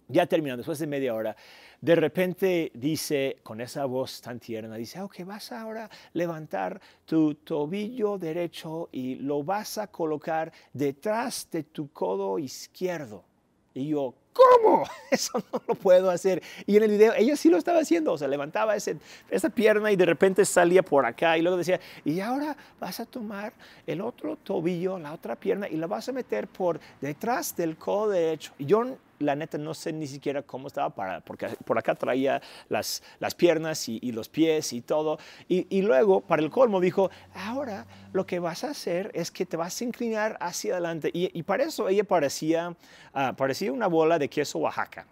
ya 0.08 0.26
terminando, 0.26 0.62
después 0.62 0.80
de 0.80 0.88
media 0.88 1.14
hora, 1.14 1.36
de 1.80 1.96
repente 1.96 2.72
dice 2.74 3.38
con 3.44 3.62
esa 3.62 3.86
voz 3.86 4.20
tan 4.20 4.40
tierna, 4.40 4.76
dice, 4.76 5.02
ok, 5.02 5.24
vas 5.24 5.52
ahora 5.52 5.86
a 5.86 5.90
levantar 6.14 6.82
tu 7.06 7.36
tobillo 7.36 8.18
derecho 8.18 8.90
y 8.92 9.16
lo 9.16 9.44
vas 9.44 9.78
a 9.78 9.88
colocar 9.88 10.52
detrás 10.74 11.48
de 11.52 11.64
tu 11.64 11.92
codo 11.92 12.40
izquierdo. 12.40 13.26
Y 13.74 13.90
yo, 13.90 14.16
¿cómo? 14.36 14.84
Eso 15.12 15.44
no 15.52 15.62
lo 15.68 15.76
puedo 15.76 16.10
hacer. 16.10 16.44
Y 16.68 16.78
en 16.78 16.84
el 16.84 16.92
video 16.92 17.14
ella 17.16 17.36
sí 17.36 17.50
lo 17.50 17.58
estaba 17.58 17.80
haciendo, 17.80 18.14
o 18.14 18.18
sea, 18.18 18.28
levantaba 18.28 18.76
ese, 18.76 18.98
esa 19.30 19.50
pierna 19.50 19.92
y 19.92 19.96
de 19.96 20.06
repente 20.06 20.46
salía 20.46 20.84
por 20.84 21.06
acá 21.06 21.38
y 21.38 21.42
luego 21.42 21.58
decía, 21.58 21.80
y 22.04 22.20
ahora 22.20 22.56
vas 22.80 23.00
a 23.00 23.06
tomar 23.06 23.54
el 23.88 24.02
otro 24.02 24.36
tobillo, 24.36 25.00
la 25.00 25.14
otra 25.14 25.36
pierna 25.36 25.68
y 25.68 25.78
la 25.78 25.88
vas 25.88 26.10
a 26.10 26.12
meter 26.12 26.48
por 26.48 26.80
detrás 27.02 27.56
del 27.56 27.78
codo 27.78 28.10
derecho. 28.10 28.54
Y 28.58 28.66
yo 28.66 28.98
la 29.20 29.36
neta 29.36 29.58
no 29.58 29.74
sé 29.74 29.94
ni 29.94 30.08
siquiera 30.08 30.42
cómo 30.42 30.68
estaba 30.68 30.90
parada, 30.90 31.22
porque 31.22 31.48
por 31.66 31.78
acá 31.78 31.96
traía 31.96 32.42
las, 32.70 33.04
las 33.20 33.36
piernas 33.36 33.88
y, 33.88 34.12
los 34.12 34.30
pies 34.30 34.74
y 34.74 34.82
todo. 34.82 35.18
Y, 35.48 35.82
luego, 35.82 36.22
para 36.22 36.42
el 36.42 36.50
colmo, 36.50 36.80
dijo, 36.80 37.10
ahora 37.34 37.86
lo 38.14 38.26
que 38.26 38.40
vas 38.40 38.64
a 38.64 38.70
hacer 38.72 39.12
es 39.14 39.32
que 39.32 39.46
te 39.46 39.58
vas 39.58 39.80
a 39.80 39.84
inclinar 39.84 40.38
hacia 40.40 40.74
adelante. 40.74 41.10
Y, 41.14 41.44
para 41.44 41.64
eso 41.64 41.88
ella 41.90 42.04
parecía, 42.04 42.76
ah, 43.14 43.34
parecía 43.38 43.72
una 43.72 43.88
bola 43.88 44.20
de 44.20 44.25
queso 44.28 44.60
Oaxaca. 44.60 45.06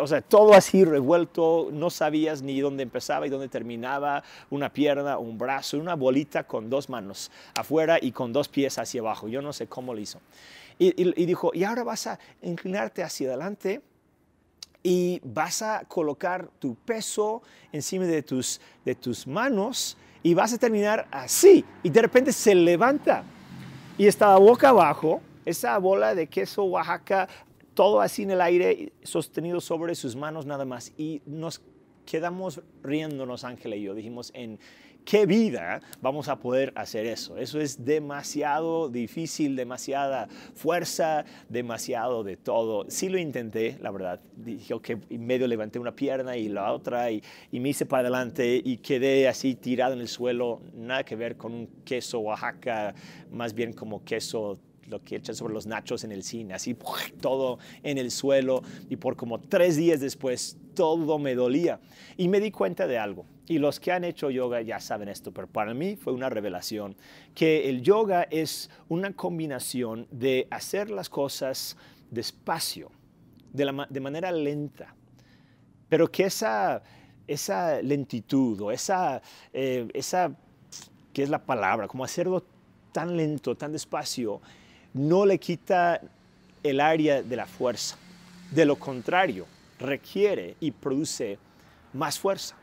o 0.00 0.06
sea, 0.06 0.20
todo 0.20 0.54
así 0.54 0.84
revuelto, 0.84 1.68
no 1.72 1.90
sabías 1.90 2.42
ni 2.42 2.60
dónde 2.60 2.82
empezaba 2.82 3.26
y 3.26 3.30
dónde 3.30 3.48
terminaba 3.48 4.22
una 4.50 4.72
pierna, 4.72 5.18
un 5.18 5.38
brazo, 5.38 5.78
una 5.78 5.94
bolita 5.94 6.44
con 6.44 6.70
dos 6.70 6.88
manos 6.88 7.30
afuera 7.54 7.98
y 8.00 8.12
con 8.12 8.32
dos 8.32 8.48
pies 8.48 8.78
hacia 8.78 9.00
abajo. 9.00 9.28
Yo 9.28 9.42
no 9.42 9.52
sé 9.52 9.66
cómo 9.66 9.94
lo 9.94 10.00
hizo. 10.00 10.20
Y, 10.78 11.26
dijo, 11.26 11.50
y 11.52 11.64
ahora 11.64 11.84
vas 11.84 12.06
a 12.06 12.18
inclinarte 12.40 13.02
hacia 13.02 13.28
adelante 13.28 13.82
y 14.82 15.20
vas 15.22 15.60
a 15.60 15.84
colocar 15.86 16.48
tu 16.58 16.74
peso 16.74 17.42
encima 17.70 18.06
de 18.06 18.22
tus, 18.22 18.62
de 18.82 18.94
tus 18.94 19.26
manos 19.26 19.98
y 20.22 20.32
vas 20.32 20.54
a 20.54 20.58
terminar 20.58 21.06
así. 21.10 21.64
Y 21.82 21.90
de 21.90 22.00
repente 22.00 22.32
se 22.32 22.54
levanta 22.54 23.24
y 23.98 24.06
está 24.06 24.34
boca 24.36 24.70
abajo, 24.70 25.20
esa 25.44 25.76
bola 25.76 26.14
de 26.14 26.26
queso 26.26 26.64
Oaxaca, 26.64 27.28
todo 27.74 28.00
así 28.00 28.22
en 28.22 28.32
el 28.32 28.40
aire, 28.40 28.92
sostenido 29.02 29.60
sobre 29.60 29.94
sus 29.94 30.16
manos 30.16 30.46
nada 30.46 30.64
más. 30.64 30.92
Y 30.96 31.22
nos 31.26 31.62
quedamos 32.04 32.60
riéndonos, 32.82 33.44
Ángela 33.44 33.76
y 33.76 33.82
yo, 33.82 33.94
dijimos, 33.94 34.32
en 34.34 34.58
qué 35.04 35.26
vida 35.26 35.80
vamos 36.00 36.28
a 36.28 36.38
poder 36.38 36.72
hacer 36.76 37.06
eso. 37.06 37.36
Eso 37.36 37.60
es 37.60 37.84
demasiado 37.84 38.88
difícil, 38.88 39.56
demasiada 39.56 40.28
fuerza, 40.54 41.24
demasiado 41.48 42.24
de 42.24 42.36
todo. 42.36 42.86
Sí 42.88 43.08
lo 43.08 43.18
intenté, 43.18 43.78
la 43.80 43.90
verdad. 43.90 44.20
Dije 44.36 44.74
que 44.82 44.98
medio 45.18 45.46
levanté 45.46 45.78
una 45.78 45.94
pierna 45.94 46.36
y 46.36 46.48
la 46.48 46.72
otra 46.72 47.10
y, 47.10 47.22
y, 47.50 47.60
me 47.60 47.70
hice 47.70 47.86
para 47.86 48.02
adelante 48.02 48.60
y 48.62 48.78
quedé 48.78 49.28
así 49.28 49.54
tirado 49.54 49.94
en 49.94 50.00
el 50.00 50.08
suelo. 50.08 50.60
Nada 50.74 51.04
que 51.04 51.16
ver 51.16 51.36
con 51.36 51.52
un 51.52 51.66
queso 51.84 52.20
Oaxaca, 52.20 52.94
más 53.30 53.54
bien 53.54 53.72
como 53.72 54.04
queso 54.04 54.58
lo 54.90 55.02
que 55.02 55.16
echan 55.16 55.34
sobre 55.34 55.54
los 55.54 55.66
nachos 55.66 56.04
en 56.04 56.12
el 56.12 56.22
cine, 56.22 56.54
así 56.54 56.76
todo 57.20 57.58
en 57.82 57.98
el 57.98 58.10
suelo 58.10 58.62
y 58.88 58.96
por 58.96 59.16
como 59.16 59.40
tres 59.40 59.76
días 59.76 60.00
después 60.00 60.56
todo 60.74 61.18
me 61.18 61.34
dolía. 61.34 61.80
Y 62.16 62.28
me 62.28 62.40
di 62.40 62.50
cuenta 62.50 62.86
de 62.86 62.98
algo. 62.98 63.24
Y 63.46 63.58
los 63.58 63.80
que 63.80 63.92
han 63.92 64.04
hecho 64.04 64.30
yoga 64.30 64.60
ya 64.60 64.78
saben 64.78 65.08
esto, 65.08 65.32
pero 65.32 65.48
para 65.48 65.74
mí 65.74 65.96
fue 65.96 66.12
una 66.12 66.28
revelación 66.28 66.96
que 67.34 67.68
el 67.68 67.82
yoga 67.82 68.22
es 68.30 68.70
una 68.88 69.12
combinación 69.12 70.06
de 70.10 70.46
hacer 70.50 70.90
las 70.90 71.08
cosas 71.08 71.76
despacio, 72.10 72.90
de, 73.52 73.86
de 73.88 74.00
manera 74.00 74.30
lenta, 74.30 74.94
pero 75.88 76.10
que 76.10 76.24
esa, 76.24 76.82
esa 77.26 77.82
lentitud 77.82 78.60
o 78.60 78.70
esa, 78.70 79.20
eh, 79.52 79.88
esa, 79.94 80.32
¿qué 81.12 81.24
es 81.24 81.30
la 81.30 81.44
palabra? 81.44 81.88
Como 81.88 82.04
hacerlo 82.04 82.44
tan 82.92 83.16
lento, 83.16 83.56
tan 83.56 83.72
despacio, 83.72 84.40
no 84.92 85.26
le 85.26 85.38
quita 85.38 86.00
el 86.62 86.80
área 86.80 87.22
de 87.22 87.36
la 87.36 87.46
fuerza. 87.46 87.96
De 88.50 88.64
lo 88.64 88.76
contrario, 88.76 89.46
requiere 89.78 90.56
y 90.60 90.72
produce 90.72 91.38
más 91.92 92.18
fuerza. 92.18 92.56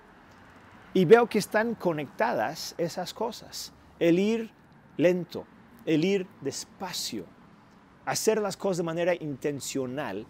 Y 0.94 1.06
veo 1.06 1.28
que 1.28 1.40
están 1.40 1.76
conectadas 1.76 2.76
esas 2.78 3.14
cosas. 3.14 3.74
El 4.00 4.20
ir 4.20 4.52
lento, 4.98 5.46
el 5.86 6.04
ir 6.04 6.28
despacio, 6.42 7.26
hacer 8.06 8.42
las 8.42 8.58
cosas 8.58 8.78
de 8.78 8.84
manera 8.84 9.14
intencional, 9.16 10.26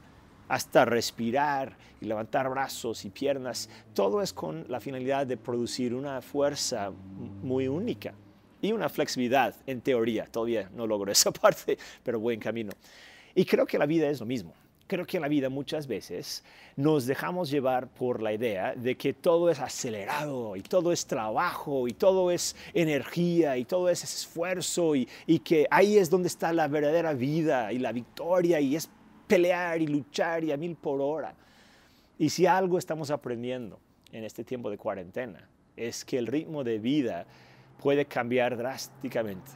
hasta 0.47 0.85
respirar 0.85 1.77
y 1.99 2.05
levantar 2.05 2.49
brazos 2.49 3.03
y 3.03 3.09
piernas, 3.09 3.69
todo 3.93 4.21
es 4.21 4.31
con 4.31 4.65
la 4.69 4.79
finalidad 4.79 5.27
de 5.27 5.35
producir 5.35 5.93
una 5.93 6.21
fuerza 6.21 6.91
muy 7.41 7.67
única 7.67 8.13
y 8.67 8.74
una 8.74 8.89
flexibilidad 8.89 9.55
en 9.65 9.81
teoría. 9.81 10.25
Todavía 10.25 10.69
no 10.74 10.86
logro 10.86 11.12
esa 11.13 11.31
parte, 11.31 11.77
pero 12.03 12.19
buen 12.19 12.39
camino. 12.39 12.71
Y 13.33 13.45
creo 13.45 13.65
que 13.65 13.77
la 13.77 13.86
vida 13.86 14.09
es 14.09 14.19
lo 14.19 14.25
mismo. 14.25 14.53
Creo 14.88 15.05
que 15.05 15.17
en 15.17 15.21
la 15.21 15.27
vida 15.27 15.50
muchas 15.50 15.86
veces 15.86 16.45
nos 16.77 17.05
dejamos 17.05 17.50
llevar 17.50 17.89
por 17.89 18.21
la 18.21 18.31
idea 18.31 18.74
de 18.74 18.95
que 18.95 19.13
todo 19.13 19.50
es 19.50 19.59
acelerado 19.59 20.55
y 20.55 20.62
todo 20.62 20.93
es 20.93 21.05
trabajo 21.05 21.89
y 21.89 21.93
todo 21.93 22.31
es 22.31 22.55
energía 22.74 23.57
y 23.57 23.65
todo 23.65 23.89
es 23.89 24.01
esfuerzo 24.05 24.95
y, 24.95 25.09
y 25.25 25.39
que 25.39 25.67
ahí 25.71 25.97
es 25.97 26.09
donde 26.09 26.29
está 26.29 26.53
la 26.53 26.69
verdadera 26.69 27.13
vida 27.13 27.74
y 27.74 27.79
la 27.79 27.91
victoria 27.91 28.62
y 28.62 28.77
es 28.77 28.89
pelear 29.27 29.81
y 29.81 29.88
luchar 29.88 30.45
y 30.45 30.53
a 30.53 30.57
mil 30.57 30.77
por 30.77 31.01
hora. 31.01 31.36
Y 32.17 32.29
si 32.29 32.45
algo 32.45 32.77
estamos 32.77 33.12
aprendiendo 33.12 33.79
en 34.13 34.24
este 34.24 34.45
tiempo 34.45 34.69
de 34.69 34.77
cuarentena 34.77 35.50
es 35.75 36.03
que 36.03 36.17
el 36.17 36.27
ritmo 36.27 36.63
de 36.63 36.79
vida 36.79 37.27
puede 37.81 38.05
cambiar 38.05 38.57
drásticamente. 38.57 39.51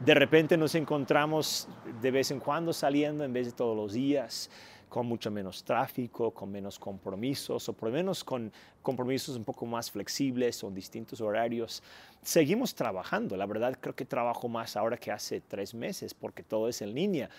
De 0.00 0.14
repente 0.14 0.56
nos 0.56 0.74
encontramos 0.74 1.68
de 2.02 2.10
vez 2.10 2.30
en 2.30 2.38
cuando 2.38 2.72
saliendo 2.72 3.24
en 3.24 3.32
vez 3.32 3.46
de 3.46 3.52
todos 3.52 3.74
los 3.74 3.94
días, 3.94 4.50
con 4.88 5.06
mucho 5.06 5.30
menos 5.30 5.64
tráfico, 5.64 6.30
con 6.30 6.50
menos 6.50 6.78
compromisos, 6.78 7.68
o 7.68 7.72
por 7.72 7.88
lo 7.88 7.96
menos 7.96 8.22
con 8.22 8.52
compromisos 8.82 9.36
un 9.36 9.44
poco 9.44 9.66
más 9.66 9.90
flexibles 9.90 10.62
o 10.62 10.70
distintos 10.70 11.20
horarios. 11.20 11.82
Seguimos 12.22 12.74
trabajando, 12.74 13.36
la 13.36 13.46
verdad 13.46 13.76
creo 13.80 13.94
que 13.94 14.04
trabajo 14.04 14.48
más 14.48 14.76
ahora 14.76 14.96
que 14.96 15.10
hace 15.10 15.40
tres 15.40 15.74
meses 15.74 16.14
porque 16.14 16.42
todo 16.42 16.68
es 16.68 16.82
en 16.82 16.94
línea, 16.94 17.30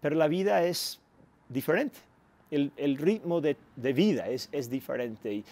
pero 0.00 0.16
la 0.16 0.28
vida 0.28 0.62
es 0.64 1.00
diferente, 1.48 1.98
el, 2.50 2.72
el 2.76 2.98
ritmo 2.98 3.40
de, 3.40 3.56
de 3.76 3.92
vida 3.92 4.28
es, 4.28 4.48
es 4.52 4.70
diferente 4.70 5.32
y 5.32 5.44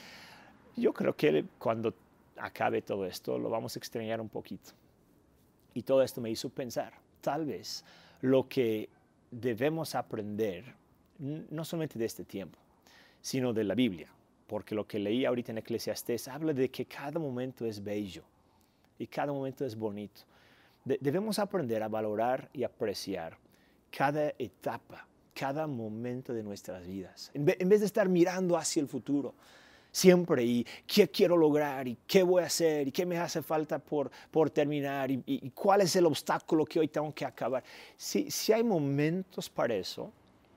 yo 0.77 0.93
creo 0.93 1.17
que 1.17 1.45
cuando 1.59 1.95
acabe 2.41 2.83
todo 2.83 3.07
esto, 3.07 3.39
lo 3.39 3.51
vamos 3.51 3.77
a 3.77 3.79
extrañar 3.79 4.21
un 4.21 4.29
poquito. 4.29 4.73
Y 5.75 5.83
todo 5.83 6.03
esto 6.03 6.21
me 6.21 6.31
hizo 6.31 6.49
pensar, 6.49 6.95
tal 7.21 7.47
vez 7.47 7.85
lo 8.21 8.49
que 8.49 8.89
debemos 9.31 9.95
aprender, 9.95 10.75
no 11.19 11.65
solamente 11.65 11.99
de 11.99 12.07
este 12.07 12.25
tiempo, 12.25 12.59
sino 13.21 13.53
de 13.53 13.65
la 13.65 13.75
Biblia, 13.75 14.09
porque 14.47 14.75
lo 14.75 14.87
que 14.87 14.99
leí 14.99 15.25
ahorita 15.25 15.53
en 15.53 15.59
Eclesiastés 15.59 16.27
habla 16.29 16.53
de 16.53 16.71
que 16.71 16.87
cada 16.87 17.21
momento 17.21 17.67
es 17.67 17.83
bello 17.83 18.25
y 18.99 19.07
cada 19.07 19.33
momento 19.33 19.65
es 19.65 19.77
bonito. 19.77 20.23
debemos 20.85 21.39
aprender 21.39 21.83
a 21.83 21.89
valorar 21.89 22.49
y 22.53 22.65
apreciar 22.65 23.37
cada 23.91 24.33
etapa, 24.39 25.07
cada 25.35 25.67
momento 25.67 26.33
de 26.33 26.43
nuestras 26.43 26.87
vidas, 26.87 27.31
en 27.35 27.45
vez 27.45 27.81
de 27.81 27.87
estar 27.87 28.09
mirando 28.09 28.57
hacia 28.57 28.81
el 28.81 28.89
futuro 28.89 29.35
siempre 29.93 30.45
y 30.45 30.67
qué 30.87 31.09
quiero 31.09 31.37
lograr 31.37 31.87
y 31.89 31.97
qué 32.07 32.23
voy 32.23 32.43
a 32.43 32.47
hacer 32.47 32.89
y 32.89 32.93
qué 32.93 33.05
me 33.07 33.19
hace 33.19 33.43
falta 33.43 33.79
por, 33.79 34.11
por 34.31 34.51
terminar 34.51 35.11
y, 35.11 35.51
cuál 35.55 35.83
es 35.83 35.95
el 35.97 36.07
obstáculo 36.07 36.65
que 36.65 36.81
hoy 36.81 36.89
tengo 36.89 37.13
que 37.15 37.25
acabar. 37.25 37.63
Si, 37.97 38.31
si 38.31 38.53
hay 38.53 38.63
momentos 38.63 39.49
para 39.49 39.75
eso, 39.75 40.13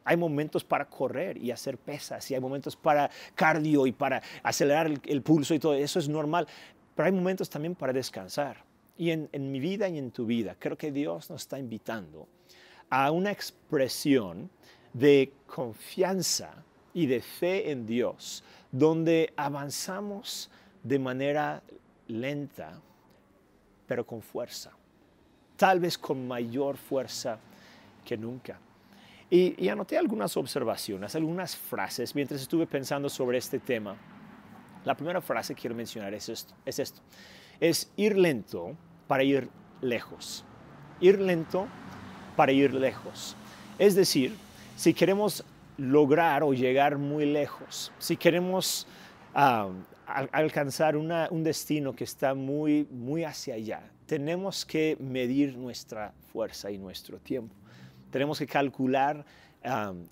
hay 0.05 0.17
momentos 0.17 0.63
para 0.63 0.85
correr 0.85 1.37
y 1.37 1.51
hacer 1.51 1.77
pesas, 1.77 2.29
y 2.29 2.35
hay 2.35 2.41
momentos 2.41 2.75
para 2.75 3.09
cardio 3.35 3.87
y 3.87 3.91
para 3.91 4.21
acelerar 4.41 4.91
el, 5.05 5.21
pulso 5.21 5.53
y 5.53 5.59
todo, 5.59 5.73
eso 5.73 5.99
es 5.99 6.09
normal, 6.09 6.47
pero 6.95 7.05
hay 7.05 7.11
momentos 7.11 7.49
también 7.49 7.75
para 7.75 7.93
descansar. 7.93 8.57
Y 8.97 9.11
en, 9.11 9.29
en 9.31 9.51
mi 9.51 9.59
vida 9.59 9.87
y 9.87 9.97
en 9.97 10.11
tu 10.11 10.25
vida, 10.25 10.55
creo 10.59 10.77
que 10.77 10.91
Dios 10.91 11.29
nos 11.29 11.41
está 11.41 11.57
invitando 11.57 12.27
a 12.89 13.09
una 13.11 13.31
expresión 13.31 14.49
de 14.93 15.33
confianza 15.47 16.53
y 16.93 17.07
de 17.07 17.21
fe 17.21 17.71
en 17.71 17.87
Dios 17.87 18.43
donde 18.73 19.31
avanzamos 19.37 20.49
de 20.81 20.97
manera 20.97 21.61
lenta, 22.07 22.81
pero 23.87 24.05
con 24.05 24.21
fuerza, 24.21 24.71
tal 25.55 25.79
vez 25.79 25.97
con 25.97 26.27
mayor 26.27 26.75
fuerza 26.75 27.37
que 28.03 28.17
nunca. 28.17 28.59
Y, 29.29 29.67
anoté 29.69 29.97
algunas 29.97 30.35
observaciones, 30.37 31.15
algunas 31.15 31.55
frases 31.55 32.13
mientras 32.13 32.41
estuve 32.41 32.67
pensando 32.67 33.09
sobre 33.09 33.37
este 33.37 33.59
tema. 33.59 33.95
La 34.85 34.95
primera 34.95 35.21
frase 35.21 35.55
que 35.55 35.61
quiero 35.61 35.75
mencionar 35.75 36.13
es 36.13 36.29
esto, 36.29 36.53
es 36.65 36.79
esto. 36.79 37.01
Es 37.59 37.91
ir 37.95 38.17
lento 38.17 38.75
para 39.07 39.23
ir 39.23 39.49
lejos. 39.81 40.43
Ir 40.99 41.19
lento 41.19 41.67
para 42.35 42.51
ir 42.51 42.73
lejos. 42.73 43.35
Es 43.79 43.95
decir, 43.95 44.35
si 44.75 44.93
queremos 44.93 45.43
lograr 45.77 46.43
o 46.43 46.53
llegar 46.53 46.97
muy 46.97 47.25
lejos, 47.25 47.91
si 47.97 48.15
queremos 48.17 48.87
alcanzar 50.05 50.95
un 50.95 51.43
destino 51.43 51.93
que 51.93 52.03
está 52.03 52.33
muy, 52.33 52.87
muy 52.91 53.23
hacia 53.23 53.55
allá, 53.55 53.81
tenemos 54.05 54.65
que 54.65 54.97
medir 54.99 55.57
nuestra 55.57 56.13
fuerza 56.31 56.69
y 56.69 56.77
nuestro 56.77 57.17
tiempo. 57.19 57.55
Tenemos 58.11 58.37
que 58.37 58.45
calcular 58.45 59.25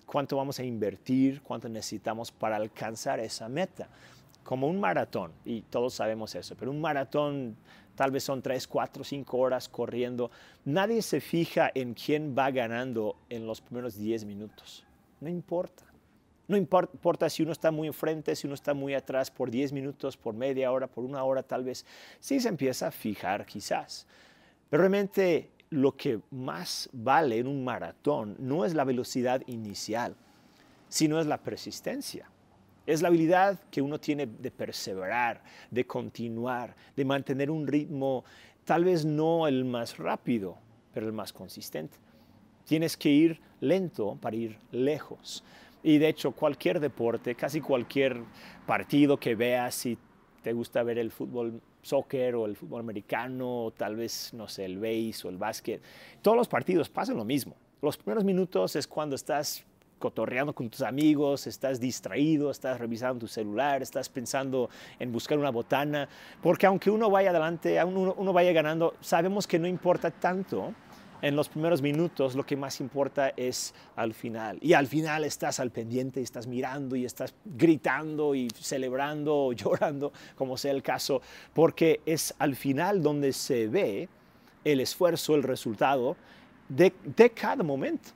cuánto 0.06 0.38
vamos 0.38 0.60
a 0.60 0.64
invertir, 0.64 1.42
cuánto 1.42 1.70
necesitamos 1.70 2.32
para 2.32 2.56
alcanzar 2.56 3.20
esa 3.20 3.48
meta. 3.48 3.90
Como 4.44 4.68
un 4.68 4.80
maratón, 4.80 5.32
y 5.46 5.62
todos 5.62 5.94
sabemos 5.94 6.34
eso, 6.34 6.56
pero 6.58 6.72
un 6.72 6.82
maratón 6.82 7.56
tal 7.96 8.10
vez 8.10 8.24
son 8.24 8.42
3, 8.42 8.68
4, 8.68 9.04
5 9.04 9.38
horas 9.38 9.70
corriendo. 9.70 10.32
Nadie 10.66 11.04
se 11.04 11.22
fija 11.22 11.70
en 11.76 11.94
quién 11.94 12.34
va 12.36 12.50
ganando 12.50 13.18
en 13.30 13.46
los 13.46 13.62
primeros 13.62 13.98
10 13.98 14.26
minutos 14.26 14.84
no 15.22 15.30
importa. 15.30 15.86
No 16.48 16.58
importa 16.58 17.30
si 17.30 17.44
uno 17.44 17.54
está 17.54 17.72
muy 17.72 17.88
enfrente, 17.88 18.36
si 18.36 18.46
uno 18.46 18.56
está 18.56 18.74
muy 18.74 18.94
atrás 18.94 19.32
por 19.32 19.50
10 19.50 19.72
minutos, 19.72 20.18
por 20.18 20.34
media 20.34 20.70
hora, 20.72 20.88
por 20.88 21.06
una 21.06 21.24
hora 21.24 21.44
tal 21.44 21.64
vez. 21.64 21.86
Sí 22.20 22.42
se 22.42 22.50
empieza 22.50 22.88
a 22.88 22.92
fijar 22.92 23.46
quizás. 23.46 24.06
Pero 24.70 24.82
realmente 24.82 25.50
lo 25.70 25.96
que 25.96 26.20
más 26.32 26.90
vale 26.92 27.38
en 27.38 27.48
un 27.48 27.64
maratón 27.64 28.36
no 28.40 28.66
es 28.66 28.74
la 28.74 28.84
velocidad 28.84 29.42
inicial, 29.48 30.16
sino 30.90 31.22
es 31.22 31.28
la 31.28 31.38
persistencia. 31.38 32.30
Es 32.86 33.02
la 33.02 33.08
habilidad 33.08 33.62
que 33.70 33.82
uno 33.82 34.00
tiene 34.00 34.26
de 34.26 34.52
perseverar, 34.52 35.42
de 35.70 35.86
continuar, 35.88 36.76
de 36.98 37.06
mantener 37.06 37.50
un 37.50 37.66
ritmo 37.66 38.26
tal 38.66 38.84
vez 38.84 39.06
no 39.06 39.48
el 39.48 39.64
más 39.64 39.98
rápido, 39.98 40.58
pero 40.94 41.06
el 41.06 41.14
más 41.14 41.32
consistente. 41.32 41.98
Tienes 42.66 42.98
que 42.98 43.10
ir 43.10 43.40
lento 43.60 44.18
para 44.22 44.36
ir 44.36 44.58
lejos. 44.72 45.44
Y 45.84 45.98
de 45.98 46.10
hecho, 46.10 46.32
cualquier 46.32 46.80
deporte, 46.80 47.36
casi 47.36 47.62
cualquier 47.62 48.22
partido 48.66 49.18
que 49.18 49.36
veas, 49.36 49.74
si 49.76 49.98
te 50.44 50.54
gusta 50.54 50.84
ver 50.84 50.98
el 50.98 51.12
fútbol 51.12 51.62
soccer 51.82 52.36
o 52.36 52.46
el 52.46 52.56
fútbol 52.56 52.82
americano, 52.82 53.66
o 53.66 53.72
tal 53.72 53.96
vez, 53.96 54.34
no 54.34 54.48
sé, 54.48 54.66
el 54.66 54.78
base 54.78 55.22
o 55.26 55.30
el 55.30 55.38
básquet, 55.38 55.82
todos 56.22 56.38
los 56.38 56.48
partidos 56.48 56.90
pasan 56.90 57.18
lo 57.18 57.26
mismo. 57.26 57.56
Los 57.82 57.98
primeros 57.98 58.24
minutos 58.24 58.76
es 58.76 58.88
cuando 58.88 59.16
estás 59.16 59.66
cotorreando 59.98 60.54
con 60.54 60.70
tus 60.70 60.82
amigos, 60.82 61.48
estás 61.48 61.80
distraído, 61.80 62.52
estás 62.52 62.80
revisando 62.80 63.20
tu 63.20 63.28
celular, 63.28 63.82
estás 63.82 64.10
pensando 64.10 64.70
en 65.00 65.12
buscar 65.12 65.38
una 65.38 65.52
botana, 65.52 66.10
porque 66.42 66.66
aunque 66.66 66.90
uno 66.90 67.10
vaya 67.10 67.30
adelante, 67.30 67.82
uno, 67.84 68.14
uno 68.18 68.34
vaya 68.34 68.52
ganando, 68.52 68.96
sabemos 69.00 69.48
que 69.48 69.60
no 69.60 69.68
importa 69.68 70.12
tanto 70.12 70.74
en 71.22 71.36
los 71.36 71.50
primeros 71.50 71.82
minutos, 71.82 72.36
lo 72.36 72.46
que 72.46 72.56
más 72.56 72.80
importa 72.82 73.30
es 73.38 73.74
al 73.96 74.14
final. 74.14 74.58
Y 74.62 74.74
al 74.74 74.88
final 74.88 75.24
estás 75.24 75.60
al 75.60 75.72
pendiente, 75.72 76.22
estás 76.22 76.48
mirando 76.48 76.96
y 76.96 77.06
estás 77.06 77.34
gritando 77.46 78.34
y 78.36 78.50
celebrando 78.60 79.36
o 79.36 79.54
llorando, 79.54 80.12
como 80.36 80.58
sea 80.58 80.72
el 80.72 80.82
caso, 80.82 81.22
porque 81.54 82.02
es 82.06 82.34
al 82.40 82.56
final 82.56 83.02
donde 83.02 83.34
se 83.34 83.68
ve 83.68 84.10
el 84.64 84.80
esfuerzo, 84.80 85.36
el 85.36 85.44
resultado 85.44 86.16
de, 86.70 86.94
de 87.04 87.30
cada 87.32 87.64
momento. 87.64 88.10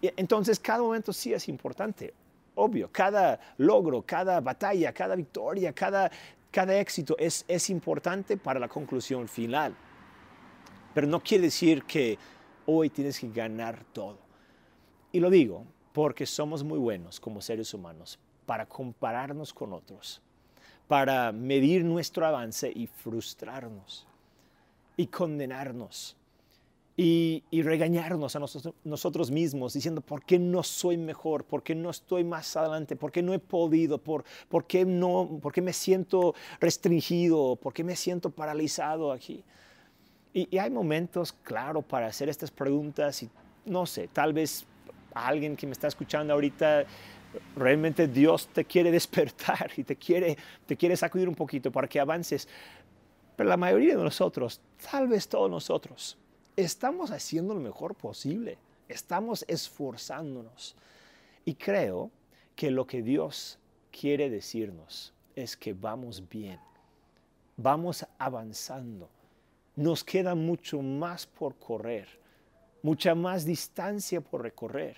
Entonces, 0.00 0.60
cada 0.60 0.80
momento 0.80 1.12
sí 1.12 1.32
es 1.32 1.48
importante, 1.48 2.14
obvio, 2.54 2.88
cada 2.90 3.40
logro, 3.56 4.02
cada 4.02 4.40
batalla, 4.40 4.92
cada 4.92 5.16
victoria, 5.16 5.72
cada, 5.72 6.10
cada 6.50 6.78
éxito 6.78 7.16
es, 7.18 7.44
es 7.48 7.70
importante 7.70 8.36
para 8.36 8.60
la 8.60 8.68
conclusión 8.68 9.26
final. 9.28 9.74
Pero 10.98 11.06
no 11.06 11.20
quiere 11.20 11.44
decir 11.44 11.84
que 11.84 12.18
hoy 12.66 12.90
tienes 12.90 13.20
que 13.20 13.28
ganar 13.28 13.84
todo. 13.92 14.18
Y 15.12 15.20
lo 15.20 15.30
digo 15.30 15.64
porque 15.92 16.26
somos 16.26 16.64
muy 16.64 16.76
buenos 16.76 17.20
como 17.20 17.40
seres 17.40 17.72
humanos 17.72 18.18
para 18.46 18.66
compararnos 18.66 19.54
con 19.54 19.72
otros, 19.74 20.20
para 20.88 21.30
medir 21.30 21.84
nuestro 21.84 22.26
avance 22.26 22.72
y 22.74 22.88
frustrarnos 22.88 24.08
y 24.96 25.06
condenarnos 25.06 26.16
y, 26.96 27.44
regañarnos 27.52 28.34
a 28.34 28.40
nosotros, 28.82 29.30
mismos 29.30 29.74
diciendo, 29.74 30.00
¿por 30.00 30.24
qué 30.24 30.40
no 30.40 30.64
soy 30.64 30.96
mejor? 30.96 31.44
¿Por 31.44 31.62
qué 31.62 31.76
no 31.76 31.90
estoy 31.90 32.24
más 32.24 32.56
adelante? 32.56 32.96
¿Por 32.96 33.12
qué 33.12 33.22
no 33.22 33.34
he 33.34 33.38
podido? 33.38 33.98
¿Por, 33.98 34.24
por, 34.48 34.66
qué, 34.66 34.84
no, 34.84 35.38
¿Por 35.40 35.52
qué 35.52 35.62
me 35.62 35.72
siento 35.72 36.34
restringido? 36.58 37.54
¿Por 37.54 37.72
qué 37.72 37.84
me 37.84 37.94
siento 37.94 38.30
paralizado 38.30 39.12
aquí? 39.12 39.44
Y, 40.32 40.56
hay 40.58 40.70
momentos, 40.70 41.32
claro, 41.32 41.82
para 41.82 42.06
hacer 42.06 42.28
estas 42.28 42.50
preguntas 42.50 43.22
y 43.22 43.30
no 43.64 43.86
sé, 43.86 44.08
tal 44.08 44.32
vez 44.32 44.66
alguien 45.14 45.56
que 45.56 45.66
me 45.66 45.72
está 45.72 45.88
escuchando 45.88 46.32
ahorita 46.32 46.84
realmente 47.56 48.08
Dios 48.08 48.48
te 48.48 48.64
quiere 48.64 48.90
despertar 48.98 49.70
y 49.76 49.84
te 49.84 49.96
quiere, 49.96 50.36
te 50.66 50.76
quiere 50.76 50.96
sacudir 50.96 51.28
un 51.28 51.34
poquito 51.34 51.70
para 51.70 51.88
que 51.88 52.00
avances. 52.00 52.48
Pero 53.36 53.48
la 53.48 53.56
mayoría 53.56 53.96
de 53.96 54.02
nosotros, 54.02 54.60
tal 54.90 55.08
vez 55.08 55.28
todos 55.28 55.50
nosotros, 55.50 56.18
estamos 56.56 57.10
haciendo 57.10 57.54
lo 57.54 57.60
mejor 57.60 57.94
posible, 57.94 58.58
estamos 58.88 59.44
esforzándonos. 59.48 60.74
Y 61.44 61.54
creo 61.54 62.10
que 62.56 62.70
lo 62.70 62.86
que 62.86 63.02
Dios 63.02 63.58
quiere 63.92 64.28
decirnos 64.28 65.14
es 65.36 65.56
que 65.56 65.72
vamos 65.72 66.28
bien, 66.28 66.58
vamos 67.56 68.04
avanzando. 68.18 69.08
Nos 69.78 70.02
queda 70.02 70.34
mucho 70.34 70.82
más 70.82 71.24
por 71.24 71.54
correr, 71.56 72.08
mucha 72.82 73.14
más 73.14 73.44
distancia 73.44 74.20
por 74.20 74.42
recorrer. 74.42 74.96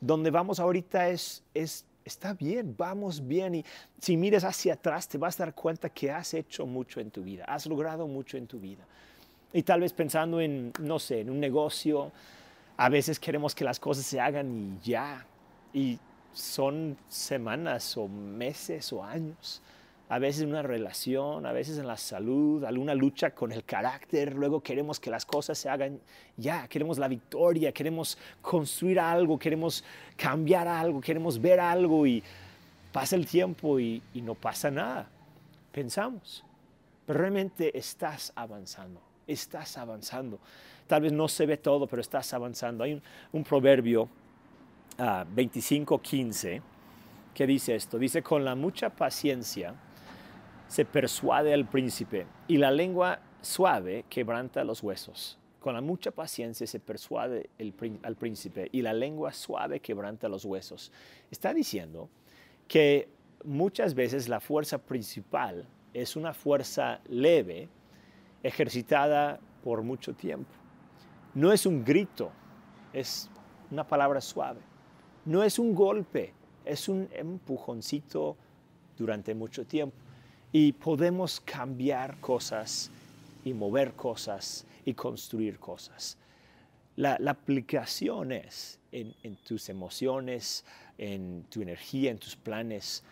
Donde 0.00 0.32
vamos 0.32 0.58
ahorita 0.58 1.10
es, 1.10 1.44
es 1.54 1.84
está 2.04 2.34
bien, 2.34 2.74
vamos 2.76 3.24
bien. 3.24 3.54
Y 3.54 3.64
si 4.00 4.16
mires 4.16 4.42
hacia 4.42 4.74
atrás, 4.74 5.06
te 5.06 5.16
vas 5.16 5.38
a 5.38 5.44
dar 5.44 5.54
cuenta 5.54 5.88
que 5.90 6.10
has 6.10 6.34
hecho 6.34 6.66
mucho 6.66 6.98
en 6.98 7.12
tu 7.12 7.22
vida, 7.22 7.44
has 7.44 7.66
logrado 7.66 8.08
mucho 8.08 8.36
en 8.36 8.48
tu 8.48 8.58
vida. 8.58 8.84
Y 9.52 9.62
tal 9.62 9.80
vez 9.80 9.92
pensando 9.92 10.40
en, 10.40 10.72
no 10.80 10.98
sé, 10.98 11.20
en 11.20 11.30
un 11.30 11.38
negocio, 11.38 12.10
a 12.76 12.88
veces 12.88 13.20
queremos 13.20 13.54
que 13.54 13.62
las 13.62 13.78
cosas 13.78 14.04
se 14.04 14.18
hagan 14.18 14.78
y 14.82 14.90
ya. 14.90 15.24
Y 15.72 16.00
son 16.32 16.96
semanas 17.08 17.96
o 17.96 18.08
meses 18.08 18.92
o 18.92 19.04
años. 19.04 19.62
A 20.10 20.18
veces 20.18 20.42
en 20.42 20.50
una 20.50 20.62
relación, 20.62 21.46
a 21.46 21.52
veces 21.52 21.78
en 21.78 21.86
la 21.86 21.96
salud, 21.96 22.62
alguna 22.64 22.94
lucha 22.94 23.30
con 23.30 23.52
el 23.52 23.64
carácter. 23.64 24.34
Luego 24.34 24.60
queremos 24.60 25.00
que 25.00 25.08
las 25.08 25.24
cosas 25.24 25.56
se 25.56 25.70
hagan 25.70 25.98
ya. 26.36 26.68
Queremos 26.68 26.98
la 26.98 27.08
victoria, 27.08 27.72
queremos 27.72 28.18
construir 28.42 29.00
algo, 29.00 29.38
queremos 29.38 29.82
cambiar 30.16 30.68
algo, 30.68 31.00
queremos 31.00 31.40
ver 31.40 31.60
algo 31.60 32.06
y 32.06 32.22
pasa 32.92 33.16
el 33.16 33.26
tiempo 33.26 33.80
y, 33.80 34.02
y 34.12 34.20
no 34.20 34.34
pasa 34.34 34.70
nada. 34.70 35.08
Pensamos. 35.72 36.44
Pero 37.06 37.20
realmente 37.20 37.76
estás 37.78 38.32
avanzando 38.36 39.00
estás 39.32 39.78
avanzando. 39.78 40.38
Tal 40.86 41.02
vez 41.02 41.12
no 41.12 41.28
se 41.28 41.46
ve 41.46 41.56
todo, 41.56 41.86
pero 41.86 42.02
estás 42.02 42.32
avanzando. 42.34 42.84
Hay 42.84 43.00
un, 43.32 43.44
proverbio 43.44 44.08
25.15 44.98 46.58
ah, 46.58 46.62
que 47.32 47.46
dice 47.46 47.74
esto. 47.74 47.98
Dice, 47.98 48.22
con 48.22 48.44
la 48.44 48.54
mucha 48.54 48.90
paciencia 48.90 49.74
se 50.70 50.84
persuade 50.84 51.52
al 51.52 51.68
príncipe 51.68 52.28
y 52.46 52.56
la 52.56 52.70
lengua 52.70 53.18
suave 53.42 54.04
quebranta 54.08 54.62
los 54.62 54.84
huesos. 54.84 55.36
Con 55.58 55.74
la 55.74 55.80
mucha 55.80 56.12
paciencia 56.12 56.64
se 56.64 56.78
persuade 56.78 57.50
al 58.04 58.14
príncipe 58.14 58.68
y 58.70 58.80
la 58.80 58.92
lengua 58.92 59.32
suave 59.32 59.80
quebranta 59.80 60.28
los 60.28 60.44
huesos. 60.44 60.92
Está 61.28 61.52
diciendo 61.52 62.08
que 62.68 63.08
muchas 63.44 63.94
veces 63.94 64.28
la 64.28 64.38
fuerza 64.38 64.78
principal 64.78 65.66
es 65.92 66.14
una 66.14 66.32
fuerza 66.32 67.00
leve 67.08 67.68
ejercitada 68.44 69.40
por 69.64 69.82
mucho 69.82 70.14
tiempo. 70.14 70.52
No 71.34 71.50
es 71.52 71.66
un 71.66 71.84
grito, 71.84 72.30
es 72.92 73.28
una 73.72 73.88
palabra 73.88 74.20
suave. 74.20 74.60
No 75.24 75.42
es 75.42 75.58
un 75.58 75.74
golpe, 75.74 76.32
es 76.64 76.88
un 76.88 77.08
empujoncito 77.12 78.36
durante 78.96 79.34
mucho 79.34 79.66
tiempo. 79.66 79.96
Y 80.52 80.72
podemos 80.72 81.40
cambiar 81.40 82.18
cosas 82.20 82.90
y 83.44 83.54
mover 83.54 83.92
cosas 83.92 84.66
y 84.84 84.94
construir 84.94 85.58
cosas. 85.58 86.18
La, 86.96 87.18
aplicación 87.26 88.32
es 88.32 88.78
en, 88.92 89.14
en 89.22 89.36
tus 89.36 89.68
emociones, 89.68 90.64
en 90.98 91.44
tu 91.48 91.62
energía, 91.62 92.10
en 92.10 92.18
tus 92.18 92.36
planes, 92.36 93.02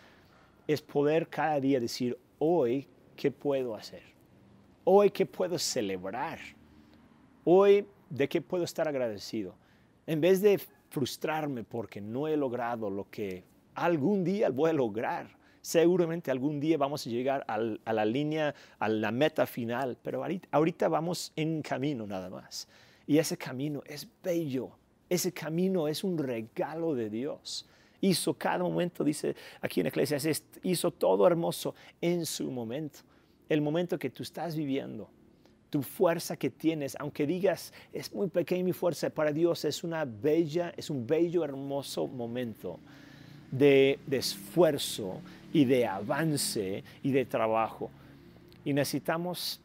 es 0.67 0.83
poder 0.83 1.27
cada 1.27 1.59
día 1.59 1.79
decir, 1.79 2.15
hoy, 2.37 2.87
¿qué 3.15 3.31
puedo 3.31 3.73
hacer? 3.73 4.03
Hoy, 4.83 5.09
¿qué 5.09 5.25
puedo 5.25 5.57
celebrar? 5.57 6.37
Hoy, 7.43 7.87
¿de 8.09 8.29
qué 8.29 8.39
puedo 8.39 8.63
estar 8.63 8.87
agradecido? 8.87 9.55
En 10.05 10.21
vez 10.21 10.43
de 10.43 10.59
frustrarme 10.89 11.63
porque 11.63 12.01
no 12.01 12.27
he 12.27 12.37
logrado 12.37 12.91
lo 12.91 13.09
que 13.09 13.43
algún 13.73 14.23
día 14.23 14.49
voy 14.49 14.69
a 14.69 14.73
lograr. 14.73 15.38
Seguramente 15.61 16.31
algún 16.31 16.59
día 16.59 16.77
vamos 16.77 17.05
a 17.05 17.09
llegar 17.09 17.45
a 17.47 17.93
la 17.93 18.05
línea, 18.05 18.55
a 18.79 18.87
la 18.89 19.11
meta 19.11 19.45
final, 19.45 19.97
pero 20.01 20.23
ahorita 20.51 20.87
vamos 20.87 21.33
en 21.35 21.61
camino 21.61 22.07
nada 22.07 22.29
más. 22.29 22.67
Y 23.05 23.17
ese 23.17 23.37
camino 23.37 23.81
es 23.85 24.07
bello, 24.23 24.71
ese 25.09 25.33
camino 25.33 25.87
es 25.87 26.03
un 26.03 26.17
regalo 26.17 26.95
de 26.95 27.09
Dios. 27.09 27.67
Hizo 28.01 28.33
cada 28.35 28.59
momento, 28.59 29.03
dice 29.03 29.35
aquí 29.59 29.81
en 29.81 29.87
Eclesiastes, 29.87 30.45
hizo 30.63 30.91
todo 30.91 31.27
hermoso 31.27 31.75
en 31.99 32.25
su 32.25 32.49
momento 32.49 32.99
el 33.49 33.61
momento 33.61 33.97
que 33.97 34.11
tú 34.11 34.23
estás 34.23 34.55
viviendo, 34.55 35.09
tu 35.71 35.81
fuerza 35.81 36.37
que 36.37 36.51
tienes, 36.51 36.95
aunque 36.99 37.25
digas 37.25 37.73
es 37.91 38.13
muy 38.13 38.29
pequeña 38.29 38.63
mi 38.63 38.73
fuerza, 38.73 39.09
para 39.09 39.31
Dios 39.31 39.65
es 39.65 39.83
una 39.83 40.05
bella, 40.05 40.71
es 40.77 40.89
un 40.89 41.05
bello, 41.05 41.43
hermoso 41.43 42.07
momento 42.07 42.79
de, 43.51 43.99
esfuerzo 44.09 45.21
y 45.51 45.65
de 45.65 45.87
avance 45.87 46.83
y 47.03 47.11
de 47.11 47.25
trabajo. 47.25 47.89
Y 48.65 48.73
necesitamos 48.73 49.59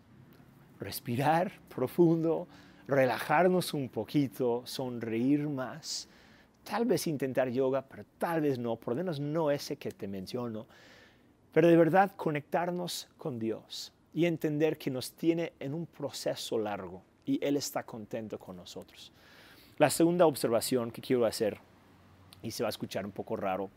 respirar 0.80 1.52
profundo, 1.74 2.46
relajarnos 2.86 3.74
un 3.74 3.88
poquito, 3.88 4.62
sonreír 4.64 5.48
más, 5.48 6.08
tal 6.62 6.84
vez 6.84 7.06
intentar 7.06 7.48
yoga, 7.48 7.82
pero 7.82 8.04
tal 8.18 8.40
vez 8.40 8.58
no, 8.58 8.76
por 8.76 8.94
lo 8.94 8.98
menos 8.98 9.20
no 9.20 9.50
ese 9.50 9.76
que 9.76 9.90
te 9.90 10.08
menciono 10.08 10.66
pero 11.54 11.68
de 11.68 11.76
verdad 11.76 12.10
conectarnos 12.16 13.08
con 13.16 13.38
Dios 13.38 13.92
y 14.12 14.26
entender 14.26 14.76
que 14.76 14.90
nos 14.90 15.12
tiene 15.12 15.52
en 15.60 15.72
un 15.72 15.86
proceso 15.86 16.58
largo 16.58 17.00
y 17.24 17.42
Él 17.42 17.56
está 17.56 17.84
contento 17.84 18.38
con 18.40 18.56
nosotros. 18.56 19.12
La 19.78 19.88
segunda 19.88 20.26
observación 20.26 20.90
que 20.90 21.00
quiero 21.00 21.24
hacer, 21.24 21.58
y 22.44 22.50
se 22.52 22.62
va 22.62 22.68
a 22.68 22.70
escuchar 22.70 23.04
un 23.04 23.12
poco 23.12 23.34
raro, 23.34 23.70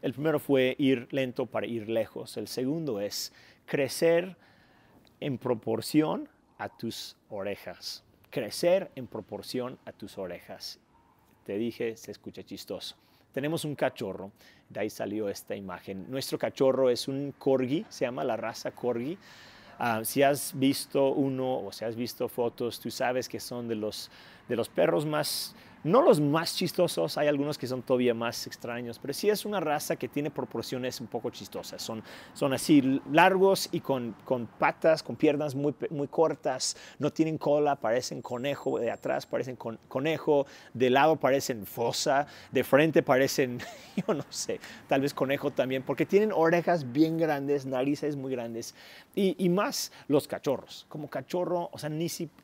el 0.00 0.14
primero 0.14 0.38
fue 0.38 0.74
ir 0.78 1.08
lento 1.10 1.46
para 1.46 1.66
ir 1.66 1.88
lejos. 1.88 2.36
El 2.36 2.48
segundo 2.48 3.00
es 3.00 3.32
crecer 3.66 4.36
en 5.20 5.38
proporción 5.38 6.28
a 6.58 6.68
tus 6.68 7.16
orejas. 7.28 8.02
Crecer 8.30 8.90
en 8.96 9.06
proporción 9.06 9.78
a 9.84 9.92
tus 9.92 10.16
orejas. 10.16 10.80
Te 11.44 11.58
dije, 11.58 11.96
se 11.96 12.10
escucha 12.10 12.42
chistoso. 12.42 12.96
Tenemos 13.32 13.64
un 13.64 13.74
cachorro, 13.74 14.30
de 14.68 14.80
ahí 14.80 14.90
salió 14.90 15.28
esta 15.28 15.56
imagen. 15.56 16.10
Nuestro 16.10 16.38
cachorro 16.38 16.90
es 16.90 17.08
un 17.08 17.32
corgi, 17.38 17.84
se 17.88 18.04
llama 18.04 18.24
la 18.24 18.36
raza 18.36 18.70
corgi. 18.72 19.18
Ah, 19.78 20.02
si 20.04 20.22
has 20.22 20.56
visto 20.56 21.12
uno 21.12 21.64
o 21.64 21.72
si 21.72 21.84
has 21.84 21.96
visto 21.96 22.28
fotos, 22.28 22.78
tú 22.78 22.90
sabes 22.90 23.28
que 23.28 23.40
son 23.40 23.68
de 23.68 23.74
los 23.74 24.10
de 24.48 24.56
los 24.56 24.68
perros 24.68 25.06
más 25.06 25.54
no 25.84 26.00
los 26.00 26.20
más 26.20 26.54
chistosos, 26.54 27.18
hay 27.18 27.26
algunos 27.26 27.58
que 27.58 27.66
son 27.66 27.82
todavía 27.82 28.14
más 28.14 28.46
extraños, 28.46 28.98
pero 29.00 29.12
sí 29.12 29.28
es 29.28 29.44
una 29.44 29.58
raza 29.58 29.96
que 29.96 30.08
tiene 30.08 30.30
proporciones 30.30 31.00
un 31.00 31.08
poco 31.08 31.30
chistosas. 31.30 31.82
Son, 31.82 32.02
son 32.34 32.52
así 32.52 33.00
largos 33.10 33.68
y 33.72 33.80
con, 33.80 34.14
con 34.24 34.46
patas, 34.46 35.02
con 35.02 35.16
piernas 35.16 35.54
muy, 35.54 35.74
muy 35.90 36.06
cortas, 36.06 36.76
no 36.98 37.12
tienen 37.12 37.36
cola, 37.36 37.76
parecen 37.76 38.22
conejo, 38.22 38.78
de 38.78 38.90
atrás 38.90 39.26
parecen 39.26 39.56
conejo, 39.56 40.46
de 40.72 40.90
lado 40.90 41.16
parecen 41.16 41.66
fosa, 41.66 42.26
de 42.52 42.62
frente 42.62 43.02
parecen, 43.02 43.58
yo 44.06 44.14
no 44.14 44.24
sé, 44.30 44.60
tal 44.88 45.00
vez 45.00 45.12
conejo 45.12 45.50
también, 45.50 45.82
porque 45.82 46.06
tienen 46.06 46.30
orejas 46.32 46.92
bien 46.92 47.18
grandes, 47.18 47.66
narices 47.66 48.14
muy 48.14 48.30
grandes 48.30 48.74
y, 49.16 49.34
y 49.44 49.48
más 49.48 49.90
los 50.06 50.28
cachorros. 50.28 50.86
Como 50.88 51.10
cachorro, 51.10 51.70
o 51.72 51.78
sea, 51.78 51.90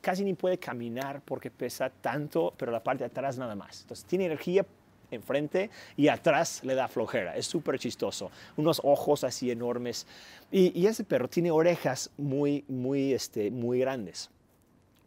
casi 0.01 0.25
ni 0.25 0.33
puede 0.33 0.57
caminar 0.57 1.21
porque 1.23 1.49
pesa 1.49 1.89
tanto, 2.01 2.53
pero 2.57 2.71
la 2.71 2.83
parte 2.83 3.03
de 3.03 3.07
atrás 3.07 3.37
nada 3.37 3.55
más. 3.55 3.81
Entonces 3.81 4.05
tiene 4.05 4.25
energía 4.25 4.65
enfrente 5.11 5.69
y 5.97 6.07
atrás 6.07 6.63
le 6.63 6.75
da 6.75 6.87
flojera. 6.87 7.35
Es 7.35 7.47
súper 7.47 7.79
chistoso. 7.79 8.31
Unos 8.57 8.81
ojos 8.83 9.23
así 9.23 9.51
enormes. 9.51 10.05
Y, 10.51 10.85
ese 10.85 11.03
perro 11.03 11.27
tiene 11.27 11.51
orejas 11.51 12.09
muy, 12.17 12.63
muy, 12.67 13.13
este, 13.13 13.51
muy 13.51 13.79
grandes. 13.79 14.29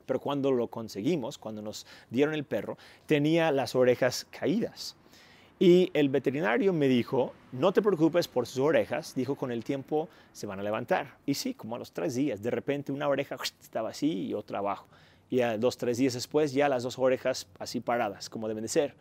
Pero 0.07 0.21
cuando 0.21 0.53
lo 0.53 0.69
conseguimos, 0.69 1.39
cuando 1.39 1.63
nos 1.63 1.87
dieron 2.11 2.35
el 2.35 2.45
perro, 2.45 2.77
tenía 3.07 3.51
las 3.51 3.75
orejas 3.75 4.27
caídas. 4.31 4.97
Y 5.59 5.91
el 5.95 6.09
veterinario 6.09 6.73
me 6.73 6.89
dijo, 6.89 7.33
no 7.53 7.73
te 7.73 7.83
preocupes 7.83 8.27
por 8.27 8.47
sus 8.47 8.59
orejas, 8.59 9.15
dijo, 9.15 9.37
con 9.37 9.53
el 9.53 9.63
tiempo 9.63 10.09
se 10.33 10.47
van 10.47 10.59
a 10.59 10.63
levantar. 10.63 11.19
Y 11.25 11.35
sí, 11.35 11.55
como 11.55 11.77
a 11.77 11.79
los 11.79 11.93
tres 11.93 12.17
días, 12.17 12.43
de 12.43 12.51
repente 12.51 12.91
una 12.91 13.09
oreja 13.09 13.37
estaba 13.61 13.91
así 13.91 14.27
y 14.27 14.35
otra 14.35 14.59
abajo 14.59 14.87
y 15.33 15.41
a 15.41 15.57
dos, 15.57 15.79
tres 15.79 15.97
días 15.97 16.13
después 16.13 16.53
ya 16.53 16.69
las 16.69 16.83
dos 16.83 16.99
orejas 16.99 17.47
así 17.59 17.81
paradas, 17.81 18.29
como 18.29 18.49
deben 18.49 18.65
de 18.65 18.69
ser. 18.69 18.95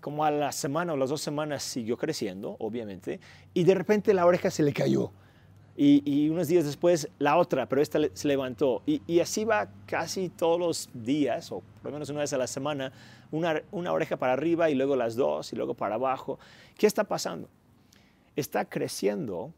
Como 0.00 0.24
a 0.24 0.30
la 0.32 0.50
semana 0.50 0.92
o 0.92 0.96
las 0.96 1.08
dos 1.08 1.20
semanas 1.20 1.62
siguió 1.62 1.96
creciendo, 1.96 2.56
obviamente, 2.58 3.20
y 3.54 3.62
de 3.62 3.76
repente 3.76 4.12
la 4.12 4.26
oreja 4.26 4.50
se 4.50 4.64
le 4.64 4.72
cayó. 4.72 5.12
Y, 5.76 6.28
unos 6.30 6.48
días 6.48 6.64
después 6.64 7.08
la 7.20 7.36
otra, 7.36 7.68
pero 7.68 7.80
esta 7.80 8.00
se 8.12 8.26
levantó. 8.26 8.82
Y, 8.86 9.20
así 9.20 9.44
va 9.44 9.68
casi 9.86 10.30
todos 10.30 10.58
los 10.58 10.90
días, 10.94 11.52
o 11.52 11.62
por 11.80 11.92
lo 11.92 11.92
menos 11.92 12.10
una 12.10 12.20
vez 12.20 12.32
a 12.32 12.38
la 12.38 12.48
semana, 12.48 12.92
una, 13.30 13.62
una 13.70 13.92
oreja 13.92 14.16
para 14.16 14.32
arriba 14.32 14.68
y 14.68 14.74
luego 14.74 14.96
las 14.96 15.14
dos 15.14 15.52
y 15.52 15.56
luego 15.56 15.74
para 15.74 15.94
abajo. 15.94 16.40
¿Qué 16.76 16.88
está 16.88 17.04
pasando? 17.04 17.48
Está 18.34 18.64
creciendo 18.64 19.52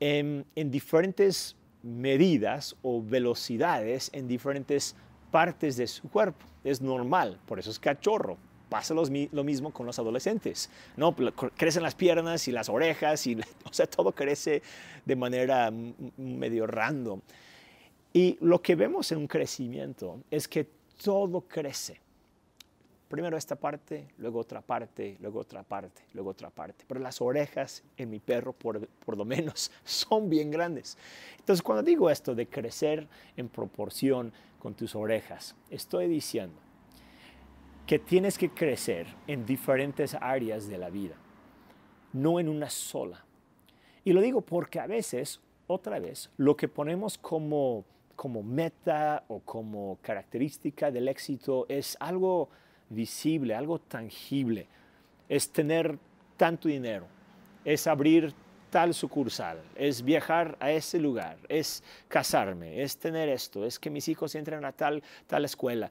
en, 0.00 0.44
en 0.56 0.72
diferentes 0.72 1.54
medidas 1.86 2.76
o 2.82 3.02
velocidades 3.02 4.10
en 4.12 4.26
diferentes 4.26 4.96
partes 5.30 5.76
de 5.76 5.86
su 5.86 6.08
cuerpo. 6.08 6.44
Es 6.64 6.80
normal, 6.80 7.38
por 7.46 7.58
eso 7.58 7.70
es 7.70 7.78
cachorro. 7.78 8.36
Pasa 8.68 8.94
lo 8.94 9.44
mismo 9.44 9.72
con 9.72 9.86
los 9.86 9.98
adolescentes, 10.00 10.68
¿no? 10.96 11.14
Crecen 11.56 11.84
las 11.84 11.94
piernas 11.94 12.48
y 12.48 12.52
las 12.52 12.68
orejas 12.68 13.24
y, 13.28 13.36
o 13.64 13.72
sea, 13.72 13.86
todo 13.86 14.12
crece 14.12 14.60
de 15.04 15.16
manera 15.16 15.72
medio 16.16 16.66
random. 16.66 17.20
Y 18.12 18.36
lo 18.40 18.60
que 18.60 18.74
vemos 18.74 19.12
en 19.12 19.18
un 19.18 19.28
crecimiento 19.28 20.20
es 20.30 20.48
que 20.48 20.66
todo 21.02 21.42
crece 21.42 22.00
primero 23.08 23.36
esta 23.36 23.56
parte, 23.56 24.08
luego 24.18 24.40
otra 24.40 24.60
parte, 24.60 25.16
luego 25.20 25.40
otra 25.40 25.62
parte, 25.62 26.02
luego 26.12 26.30
otra 26.30 26.50
parte. 26.50 26.84
Pero 26.86 27.00
las 27.00 27.20
orejas 27.20 27.84
en 27.96 28.10
mi 28.10 28.18
perro, 28.18 28.52
por, 28.52 28.86
por 28.86 29.16
lo 29.16 29.24
menos, 29.24 29.70
son 29.84 30.28
bien 30.28 30.50
grandes. 30.50 30.98
Entonces, 31.38 31.62
cuando 31.62 31.82
digo 31.82 32.10
esto 32.10 32.34
de 32.34 32.46
crecer 32.46 33.06
en 33.36 33.48
proporción 33.48 34.32
con 34.58 34.74
tus 34.74 34.94
orejas, 34.94 35.54
estoy 35.70 36.08
diciendo 36.08 36.60
que 37.86 37.98
tienes 38.00 38.36
que 38.36 38.50
crecer 38.50 39.06
en 39.28 39.46
diferentes 39.46 40.14
áreas 40.14 40.66
de 40.66 40.78
la 40.78 40.90
vida, 40.90 41.14
no 42.12 42.40
en 42.40 42.48
una 42.48 42.68
sola. 42.68 43.24
Y 44.04 44.12
lo 44.12 44.20
digo 44.20 44.40
porque 44.40 44.80
a 44.80 44.88
veces, 44.88 45.40
otra 45.68 46.00
vez, 46.00 46.30
lo 46.36 46.56
que 46.56 46.66
ponemos 46.66 47.16
como, 47.16 47.84
como 48.16 48.42
meta 48.42 49.24
o 49.28 49.38
como 49.40 49.98
característica 50.02 50.90
del 50.90 51.06
éxito 51.06 51.66
es 51.68 51.96
algo 52.00 52.48
visible, 52.88 53.54
algo 53.54 53.78
tangible. 53.78 54.66
Es 55.28 55.50
tener 55.50 55.98
tanto 56.36 56.68
dinero, 56.68 57.06
es 57.64 57.86
abrir 57.86 58.32
tal 58.70 58.94
sucursal, 58.94 59.58
es 59.74 60.02
viajar 60.02 60.56
a 60.60 60.70
ese 60.70 60.98
lugar, 60.98 61.38
es 61.48 61.82
casarme, 62.08 62.82
es 62.82 62.96
tener 62.98 63.28
esto, 63.28 63.64
es 63.64 63.78
que 63.78 63.90
mis 63.90 64.08
hijos 64.08 64.34
entren 64.34 64.64
a 64.64 64.72
tal, 64.72 65.02
tal 65.26 65.44
escuela. 65.44 65.90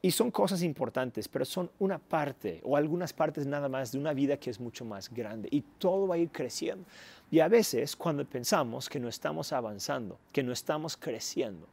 Y 0.00 0.12
son 0.12 0.30
cosas 0.30 0.62
importantes, 0.62 1.26
pero 1.26 1.44
son 1.44 1.70
una 1.80 1.98
parte 1.98 2.60
o 2.62 2.76
algunas 2.76 3.12
partes 3.12 3.46
nada 3.46 3.68
más 3.68 3.90
de 3.90 3.98
una 3.98 4.12
vida 4.12 4.36
que 4.36 4.48
es 4.48 4.60
mucho 4.60 4.84
más 4.84 5.12
grande 5.12 5.48
y 5.50 5.60
todo 5.60 6.06
va 6.06 6.14
a 6.14 6.18
ir 6.18 6.30
creciendo. 6.30 6.86
Y 7.32 7.40
a 7.40 7.48
veces 7.48 7.96
cuando 7.96 8.24
pensamos 8.24 8.88
que 8.88 9.00
no 9.00 9.08
estamos 9.08 9.52
avanzando, 9.52 10.18
que 10.32 10.44
no 10.44 10.52
estamos 10.52 10.96
creciendo, 10.96 11.66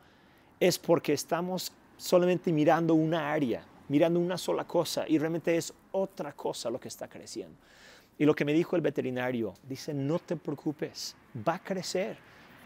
es 0.59 0.79
porque 0.79 1.13
estamos 1.13 1.71
solamente 1.97 2.51
mirando 2.51 2.95
una 2.95 3.31
área 3.31 3.63
mirando 3.87 4.19
una 4.19 4.37
sola 4.37 4.65
cosa 4.65 5.05
y 5.07 5.17
realmente 5.17 5.55
es 5.55 5.73
otra 5.91 6.33
cosa 6.33 6.69
lo 6.69 6.79
que 6.79 6.87
está 6.87 7.07
creciendo. 7.07 7.57
Y 8.17 8.25
lo 8.25 8.33
que 8.33 8.45
me 8.45 8.53
dijo 8.53 8.75
el 8.75 8.81
veterinario, 8.81 9.53
dice, 9.67 9.93
no 9.93 10.19
te 10.19 10.35
preocupes, 10.35 11.15
va 11.47 11.55
a 11.55 11.63
crecer. 11.63 12.17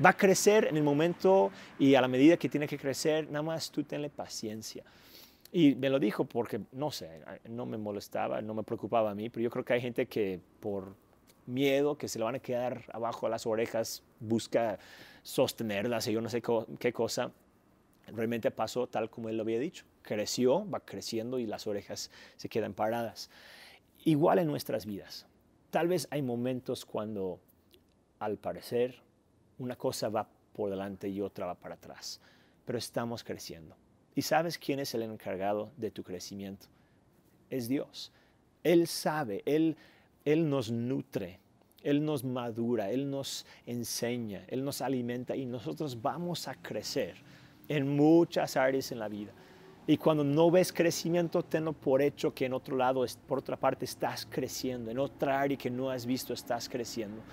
Va 0.03 0.11
a 0.11 0.17
crecer 0.17 0.67
en 0.67 0.77
el 0.77 0.83
momento 0.83 1.51
y 1.77 1.95
a 1.95 2.01
la 2.01 2.07
medida 2.07 2.37
que 2.37 2.47
tiene 2.47 2.67
que 2.67 2.77
crecer, 2.77 3.27
nada 3.29 3.41
más 3.41 3.69
tú 3.69 3.83
tenle 3.83 4.09
paciencia. 4.09 4.83
Y 5.51 5.75
me 5.75 5.89
lo 5.89 5.99
dijo 5.99 6.23
porque, 6.25 6.61
no 6.71 6.91
sé, 6.91 7.21
no 7.49 7.65
me 7.65 7.77
molestaba, 7.77 8.41
no 8.41 8.53
me 8.53 8.63
preocupaba 8.63 9.11
a 9.11 9.15
mí, 9.15 9.29
pero 9.29 9.43
yo 9.43 9.49
creo 9.49 9.65
que 9.65 9.73
hay 9.73 9.81
gente 9.81 10.05
que 10.05 10.39
por 10.59 10.95
miedo 11.47 11.97
que 11.97 12.07
se 12.07 12.19
le 12.19 12.25
van 12.25 12.35
a 12.35 12.39
quedar 12.39 12.85
abajo 12.93 13.25
a 13.25 13.29
las 13.29 13.47
orejas 13.47 14.03
busca 14.19 14.77
sostenerlas 15.23 16.07
y 16.07 16.13
yo 16.13 16.21
no 16.21 16.29
sé 16.29 16.41
qué 16.77 16.93
cosa. 16.93 17.31
Realmente 18.07 18.51
pasó 18.51 18.87
tal 18.87 19.09
como 19.09 19.27
él 19.27 19.35
lo 19.35 19.43
había 19.43 19.59
dicho 19.59 19.83
creció, 20.09 20.67
va 20.67 20.79
creciendo 20.79 21.37
y 21.37 21.45
las 21.45 21.67
orejas 21.67 22.09
se 22.35 22.49
quedan 22.49 22.73
paradas. 22.73 23.29
Igual 24.05 24.39
en 24.39 24.47
nuestras 24.47 24.87
vidas. 24.87 25.27
Tal 25.69 25.87
vez 25.87 26.07
hay 26.09 26.23
momentos 26.23 26.83
cuando, 26.83 27.39
al 28.17 28.37
parecer, 28.37 29.03
una 29.59 29.75
cosa 29.75 30.09
va 30.09 30.27
por 30.53 30.71
delante 30.71 31.09
y 31.09 31.21
otra 31.21 31.45
va 31.45 31.53
para 31.53 31.75
atrás, 31.75 32.19
pero 32.65 32.79
estamos 32.79 33.23
creciendo. 33.23 33.75
¿Y 34.15 34.23
sabes 34.23 34.57
quién 34.57 34.79
es 34.79 34.95
el 34.95 35.03
encargado 35.03 35.71
de 35.77 35.91
tu 35.91 36.03
crecimiento? 36.03 36.65
Es 37.51 37.67
Dios. 37.67 38.11
Él 38.63 38.87
sabe, 38.87 39.43
Él, 39.45 39.77
Él 40.25 40.49
nos 40.49 40.71
nutre, 40.71 41.39
Él 41.83 42.03
nos 42.03 42.23
madura, 42.23 42.89
Él 42.89 43.11
nos 43.11 43.45
enseña, 43.67 44.43
Él 44.47 44.65
nos 44.65 44.81
alimenta 44.81 45.35
y 45.35 45.45
nosotros 45.45 46.01
vamos 46.01 46.47
a 46.47 46.55
crecer 46.55 47.15
en 47.67 47.95
muchas 47.95 48.57
áreas 48.57 48.91
en 48.91 48.97
la 48.97 49.07
vida. 49.07 49.33
Y 49.89 49.97
cuando 49.97 50.23
no 50.23 50.51
ves 50.51 50.71
crecimiento, 50.71 51.41
tenlo 51.41 51.73
por 51.73 52.03
hecho 52.03 52.31
que 52.31 52.45
en 52.45 52.53
otro 52.53 52.77
lado, 52.77 53.03
por 53.27 53.39
otra 53.39 53.57
parte, 53.57 53.85
estás 53.85 54.23
creciendo. 54.23 54.91
En 54.91 54.99
otra 54.99 55.41
área 55.41 55.57
que 55.57 55.71
no 55.71 55.89
has 55.89 56.05
visto, 56.05 56.31
estás 56.31 56.69
creciendo. 56.69 57.23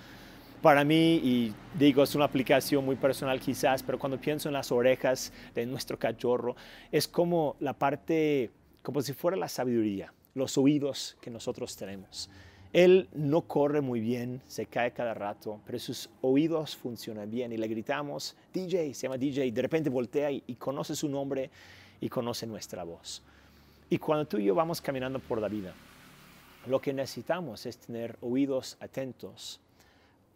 Para 0.63 0.83
mí, 0.83 1.21
y 1.23 1.53
digo, 1.77 2.01
es 2.01 2.15
una 2.15 2.25
aplicación 2.25 2.83
muy 2.83 2.95
personal 2.95 3.39
quizás, 3.39 3.83
pero 3.83 3.99
cuando 3.99 4.19
pienso 4.19 4.49
en 4.49 4.53
las 4.53 4.71
orejas 4.71 5.31
de 5.53 5.67
nuestro 5.67 5.99
cachorro, 5.99 6.55
es 6.91 7.07
como 7.07 7.57
la 7.59 7.73
parte, 7.73 8.49
como 8.81 9.03
si 9.03 9.13
fuera 9.13 9.37
la 9.37 9.49
sabiduría, 9.49 10.11
los 10.33 10.57
oídos 10.57 11.15
que 11.21 11.29
nosotros 11.29 11.77
tenemos. 11.77 12.27
Él 12.73 13.07
no 13.13 13.41
corre 13.41 13.81
muy 13.81 13.99
bien, 13.99 14.41
se 14.47 14.65
cae 14.65 14.93
cada 14.93 15.13
rato, 15.13 15.61
pero 15.63 15.77
sus 15.77 16.09
oídos 16.21 16.75
funcionan 16.75 17.29
bien 17.29 17.51
y 17.51 17.57
le 17.57 17.67
gritamos, 17.67 18.35
DJ, 18.51 18.95
se 18.95 19.03
llama 19.03 19.19
DJ, 19.19 19.51
de 19.51 19.61
repente 19.61 19.91
voltea 19.91 20.31
y, 20.31 20.43
y 20.47 20.55
conoce 20.55 20.95
su 20.95 21.07
nombre 21.07 21.51
y 22.01 22.09
conoce 22.09 22.45
nuestra 22.47 22.83
voz. 22.83 23.21
Y 23.89 23.97
cuando 23.97 24.27
tú 24.27 24.37
y 24.37 24.45
yo 24.45 24.55
vamos 24.55 24.81
caminando 24.81 25.19
por 25.19 25.39
la 25.39 25.47
vida, 25.47 25.73
lo 26.67 26.81
que 26.81 26.93
necesitamos 26.93 27.65
es 27.65 27.77
tener 27.77 28.17
oídos 28.21 28.77
atentos 28.79 29.61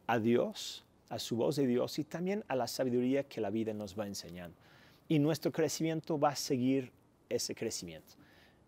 a 0.07 0.17
Dios, 0.19 0.83
a 1.09 1.19
su 1.19 1.35
voz 1.35 1.57
de 1.57 1.67
Dios 1.67 1.99
y 1.99 2.05
también 2.05 2.43
a 2.47 2.55
la 2.55 2.67
sabiduría 2.67 3.23
que 3.23 3.41
la 3.41 3.49
vida 3.49 3.73
nos 3.73 3.99
va 3.99 4.07
enseñando. 4.07 4.55
Y 5.09 5.19
nuestro 5.19 5.51
crecimiento 5.51 6.17
va 6.17 6.29
a 6.29 6.35
seguir 6.35 6.91
ese 7.27 7.53
crecimiento. 7.53 8.15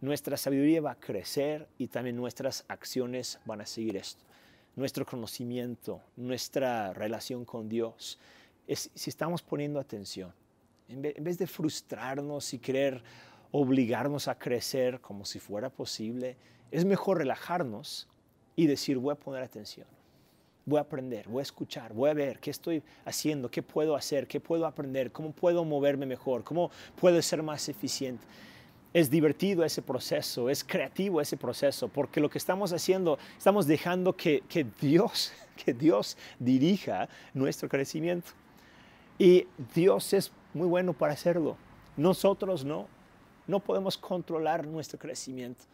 Nuestra 0.01 0.35
sabiduría 0.35 0.81
va 0.81 0.91
a 0.91 0.99
crecer 0.99 1.69
y 1.77 1.87
también 1.87 2.17
nuestras 2.17 2.65
acciones 2.67 3.39
van 3.45 3.61
a 3.61 3.65
seguir 3.65 3.95
esto. 3.95 4.25
Nuestro 4.75 5.05
conocimiento, 5.05 6.01
nuestra 6.17 6.91
relación 6.93 7.45
con 7.45 7.69
Dios, 7.69 8.19
es 8.67 8.91
si 8.93 9.09
estamos 9.09 9.41
poniendo 9.41 9.79
atención 9.79 10.33
en 10.93 11.23
vez 11.23 11.37
de 11.37 11.47
frustrarnos 11.47 12.53
y 12.53 12.59
querer 12.59 13.03
obligarnos 13.51 14.27
a 14.27 14.37
crecer 14.37 14.99
como 14.99 15.25
si 15.25 15.39
fuera 15.39 15.69
posible, 15.69 16.35
es 16.71 16.85
mejor 16.85 17.19
relajarnos 17.19 18.07
y 18.55 18.65
decir, 18.65 18.97
voy 18.97 19.13
a 19.13 19.15
poner 19.15 19.43
atención, 19.43 19.85
voy 20.65 20.79
a 20.79 20.81
aprender, 20.81 21.27
voy 21.27 21.41
a 21.41 21.43
escuchar, 21.43 21.93
voy 21.93 22.09
a 22.09 22.15
ver 22.15 22.39
qué 22.39 22.49
estoy 22.49 22.81
haciendo, 23.05 23.49
qué 23.51 23.61
puedo 23.61 23.95
hacer, 23.95 24.27
qué 24.27 24.39
puedo 24.39 24.65
aprender, 24.65 25.11
cómo 25.11 25.31
puedo 25.31 25.63
moverme 25.65 26.07
mejor, 26.07 26.43
cómo 26.43 26.71
puedo 26.99 27.21
ser 27.21 27.43
más 27.43 27.69
eficiente. 27.69 28.23
Es 28.91 29.09
divertido 29.09 29.63
ese 29.63 29.83
proceso, 29.83 30.49
es 30.49 30.63
creativo 30.63 31.21
ese 31.21 31.37
proceso, 31.37 31.87
porque 31.87 32.19
lo 32.19 32.29
que 32.29 32.39
estamos 32.39 32.73
haciendo, 32.73 33.19
estamos 33.37 33.67
dejando 33.67 34.13
que, 34.13 34.43
que 34.49 34.65
Dios, 34.81 35.31
que 35.63 35.73
Dios 35.73 36.17
dirija 36.39 37.07
nuestro 37.35 37.69
crecimiento. 37.69 38.31
Y 39.17 39.47
Dios 39.75 40.11
es 40.13 40.31
muy 40.53 40.67
bueno 40.67 40.93
para 40.93 41.13
hacerlo. 41.13 41.57
Nosotros 41.97 42.65
no. 42.65 42.87
No 43.45 43.59
podemos 43.59 43.97
controlar 43.97 44.65
nuestro 44.65 44.97
crecimiento, 44.97 45.65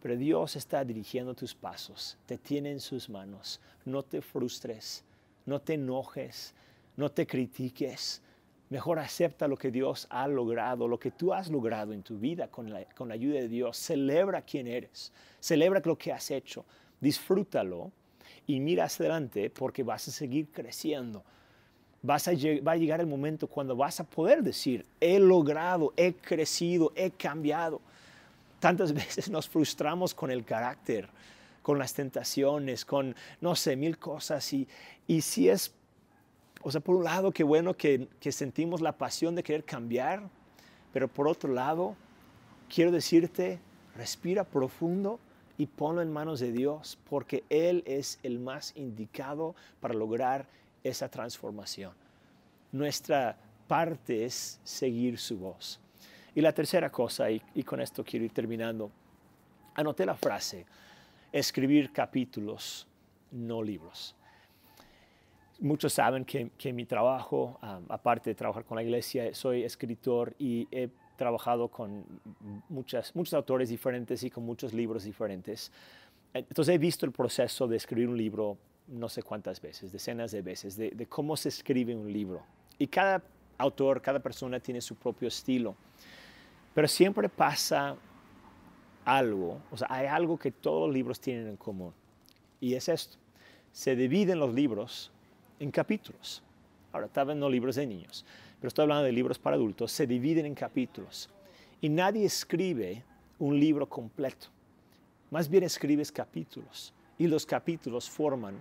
pero 0.00 0.16
Dios 0.16 0.56
está 0.56 0.82
dirigiendo 0.82 1.34
tus 1.34 1.54
pasos, 1.54 2.16
te 2.24 2.38
tiene 2.38 2.70
en 2.70 2.80
sus 2.80 3.10
manos. 3.10 3.60
No 3.84 4.02
te 4.02 4.22
frustres, 4.22 5.04
no 5.44 5.60
te 5.60 5.74
enojes, 5.74 6.54
no 6.96 7.10
te 7.10 7.26
critiques. 7.26 8.22
Mejor 8.70 8.98
acepta 8.98 9.46
lo 9.46 9.58
que 9.58 9.70
Dios 9.70 10.06
ha 10.08 10.26
logrado, 10.26 10.88
lo 10.88 10.98
que 10.98 11.10
tú 11.10 11.34
has 11.34 11.50
logrado 11.50 11.92
en 11.92 12.02
tu 12.02 12.18
vida 12.18 12.48
con 12.48 12.72
la, 12.72 12.86
con 12.86 13.08
la 13.08 13.14
ayuda 13.14 13.40
de 13.40 13.48
Dios. 13.48 13.76
Celebra 13.76 14.40
quién 14.40 14.66
eres, 14.66 15.12
celebra 15.38 15.82
lo 15.84 15.98
que 15.98 16.12
has 16.12 16.30
hecho, 16.30 16.64
disfrútalo 16.98 17.92
y 18.46 18.58
mira 18.60 18.84
hacia 18.84 19.04
adelante 19.04 19.50
porque 19.50 19.82
vas 19.82 20.08
a 20.08 20.12
seguir 20.12 20.48
creciendo 20.50 21.24
vas 22.02 22.28
a, 22.28 22.32
va 22.32 22.72
a 22.72 22.76
llegar 22.76 23.00
el 23.00 23.06
momento 23.06 23.46
cuando 23.46 23.76
vas 23.76 24.00
a 24.00 24.04
poder 24.04 24.42
decir, 24.42 24.86
he 25.00 25.18
logrado, 25.18 25.92
he 25.96 26.14
crecido, 26.14 26.92
he 26.94 27.10
cambiado. 27.10 27.80
Tantas 28.60 28.92
veces 28.94 29.30
nos 29.30 29.48
frustramos 29.48 30.14
con 30.14 30.30
el 30.30 30.44
carácter, 30.44 31.08
con 31.62 31.78
las 31.78 31.94
tentaciones, 31.94 32.84
con, 32.84 33.14
no 33.40 33.54
sé, 33.54 33.76
mil 33.76 33.98
cosas. 33.98 34.52
Y, 34.52 34.68
y 35.06 35.20
si 35.20 35.48
es, 35.48 35.72
o 36.62 36.70
sea, 36.70 36.80
por 36.80 36.96
un 36.96 37.04
lado, 37.04 37.32
qué 37.32 37.44
bueno 37.44 37.74
que, 37.74 38.08
que 38.20 38.32
sentimos 38.32 38.80
la 38.80 38.92
pasión 38.92 39.34
de 39.34 39.42
querer 39.42 39.64
cambiar, 39.64 40.22
pero 40.92 41.08
por 41.08 41.28
otro 41.28 41.52
lado, 41.52 41.96
quiero 42.72 42.90
decirte, 42.90 43.58
respira 43.96 44.44
profundo 44.44 45.18
y 45.58 45.66
ponlo 45.66 46.02
en 46.02 46.12
manos 46.12 46.38
de 46.38 46.52
Dios, 46.52 46.98
porque 47.10 47.42
Él 47.50 47.82
es 47.84 48.20
el 48.22 48.38
más 48.38 48.72
indicado 48.76 49.56
para 49.80 49.94
lograr 49.94 50.46
esa 50.82 51.08
transformación. 51.08 51.92
Nuestra 52.72 53.36
parte 53.66 54.24
es 54.24 54.60
seguir 54.64 55.18
su 55.18 55.38
voz. 55.38 55.80
Y 56.34 56.40
la 56.40 56.52
tercera 56.52 56.90
cosa, 56.90 57.30
y, 57.30 57.40
con 57.64 57.80
esto 57.80 58.04
quiero 58.04 58.24
ir 58.24 58.32
terminando, 58.32 58.90
anoté 59.74 60.06
la 60.06 60.14
frase, 60.14 60.66
escribir 61.32 61.92
capítulos, 61.92 62.86
no 63.32 63.62
libros. 63.62 64.14
Muchos 65.60 65.92
saben 65.92 66.24
que, 66.24 66.72
mi 66.72 66.84
trabajo, 66.84 67.58
aparte 67.88 68.30
de 68.30 68.34
trabajar 68.34 68.64
con 68.64 68.76
la 68.76 68.82
iglesia, 68.82 69.34
soy 69.34 69.64
escritor 69.64 70.34
y 70.38 70.68
he 70.70 70.88
trabajado 71.16 71.68
con 71.68 72.04
muchas, 72.68 73.14
muchos 73.16 73.34
autores 73.34 73.68
diferentes 73.68 74.22
y 74.22 74.30
con 74.30 74.44
muchos 74.44 74.72
libros 74.72 75.02
diferentes. 75.02 75.72
Entonces 76.32 76.76
he 76.76 76.78
visto 76.78 77.04
el 77.04 77.12
proceso 77.12 77.66
de 77.66 77.76
escribir 77.76 78.08
un 78.08 78.16
libro 78.16 78.56
no 78.88 79.08
sé 79.08 79.22
cuántas 79.22 79.60
veces, 79.60 79.92
decenas 79.92 80.30
de 80.32 80.42
veces, 80.42 80.76
de, 80.76 81.06
cómo 81.08 81.36
se 81.36 81.50
escribe 81.50 81.94
un 81.94 82.12
libro. 82.12 82.42
Y 82.78 82.86
cada 82.86 83.22
autor, 83.58 84.00
cada 84.00 84.18
persona 84.20 84.58
tiene 84.60 84.80
su 84.80 84.96
propio 84.96 85.28
estilo. 85.28 85.76
Pero 86.74 86.88
siempre 86.88 87.28
pasa 87.28 87.96
algo, 89.04 89.60
o 89.70 89.76
sea, 89.76 89.88
hay 89.90 90.06
algo 90.06 90.38
que 90.38 90.50
todos 90.50 90.88
los 90.88 90.94
libros 90.94 91.20
tienen 91.20 91.48
en 91.48 91.56
común. 91.56 91.92
Y 92.60 92.74
es 92.74 92.88
esto. 92.88 93.16
Se 93.72 93.94
dividen 93.94 94.38
los 94.38 94.54
libros 94.54 95.10
en 95.60 95.70
capítulos. 95.70 96.42
Ahora, 96.92 97.06
estaban 97.06 97.38
no 97.38 97.50
libros 97.50 97.76
de 97.76 97.86
niños, 97.86 98.24
pero 98.58 98.68
estoy 98.68 98.84
hablando 98.84 99.04
de 99.04 99.12
libros 99.12 99.38
para 99.38 99.56
adultos. 99.56 99.92
Se 99.92 100.06
dividen 100.06 100.46
en 100.46 100.54
capítulos. 100.54 101.28
Y 101.80 101.88
nadie 101.88 102.24
escribe 102.24 103.04
un 103.38 103.58
libro 103.58 103.88
completo. 103.88 104.48
Más 105.30 105.48
bien 105.48 105.64
escribes 105.64 106.10
capítulos. 106.10 106.92
Y 107.18 107.26
los 107.26 107.44
capítulos 107.44 108.08
forman 108.08 108.54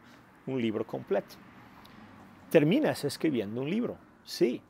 un 0.48 0.62
libro 0.62 0.86
completo. 0.86 1.36
Terminas 2.50 3.04
escribiendo 3.04 3.62
un 3.62 3.70
libro, 3.70 3.98
sí, 4.24 4.62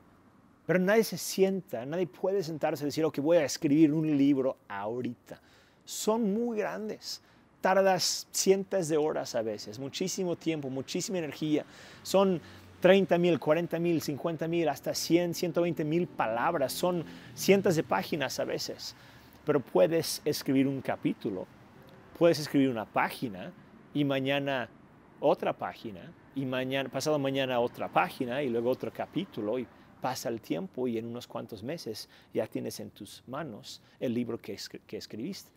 pero 0.68 0.80
nadie 0.80 1.02
se 1.02 1.16
sienta, 1.16 1.86
nadie 1.86 2.06
puede 2.06 2.42
sentarse 2.42 2.84
y 2.84 2.86
decir, 2.86 3.02
ok, 3.02 3.20
voy 3.20 3.38
a 3.38 3.44
escribir 3.46 3.90
un 3.90 4.18
libro 4.18 4.58
ahorita. 4.68 5.40
Son 5.82 6.34
muy 6.34 6.58
grandes. 6.58 7.22
Tardas 7.62 8.28
cientos 8.32 8.88
de 8.88 8.98
horas 8.98 9.34
a 9.34 9.40
veces, 9.40 9.78
muchísimo 9.78 10.36
tiempo, 10.36 10.68
muchísima 10.68 11.16
energía. 11.16 11.64
Son 12.02 12.38
30 12.80 13.16
mil, 13.16 13.38
40 13.38 13.78
mil, 13.78 14.02
50 14.02 14.46
mil, 14.46 14.68
hasta 14.68 14.94
100, 14.94 15.32
120 15.32 15.84
mil 15.86 16.06
palabras. 16.06 16.74
Son 16.74 17.02
cientos 17.34 17.74
de 17.74 17.82
páginas 17.82 18.38
a 18.38 18.44
veces. 18.44 18.94
Pero 19.46 19.60
puedes 19.60 20.20
escribir 20.26 20.68
un 20.68 20.82
capítulo, 20.82 21.46
puedes 22.18 22.38
escribir 22.38 22.68
una 22.68 22.84
página 22.84 23.52
y 23.98 24.04
mañana 24.04 24.68
otra 25.18 25.52
página 25.52 26.12
y 26.36 26.46
mañana, 26.46 26.88
pasado 26.88 27.18
mañana 27.18 27.58
otra 27.58 27.88
página 27.88 28.44
y 28.44 28.48
luego 28.48 28.70
otro 28.70 28.92
capítulo 28.92 29.58
y 29.58 29.66
pasa 30.00 30.28
el 30.28 30.40
tiempo 30.40 30.86
y 30.86 30.98
en 30.98 31.06
unos 31.06 31.26
cuantos 31.26 31.64
meses 31.64 32.08
ya 32.32 32.46
tienes 32.46 32.78
en 32.78 32.90
tus 32.90 33.24
manos 33.26 33.82
el 33.98 34.14
libro 34.14 34.38
que, 34.38 34.56
escribiste. 34.92 35.50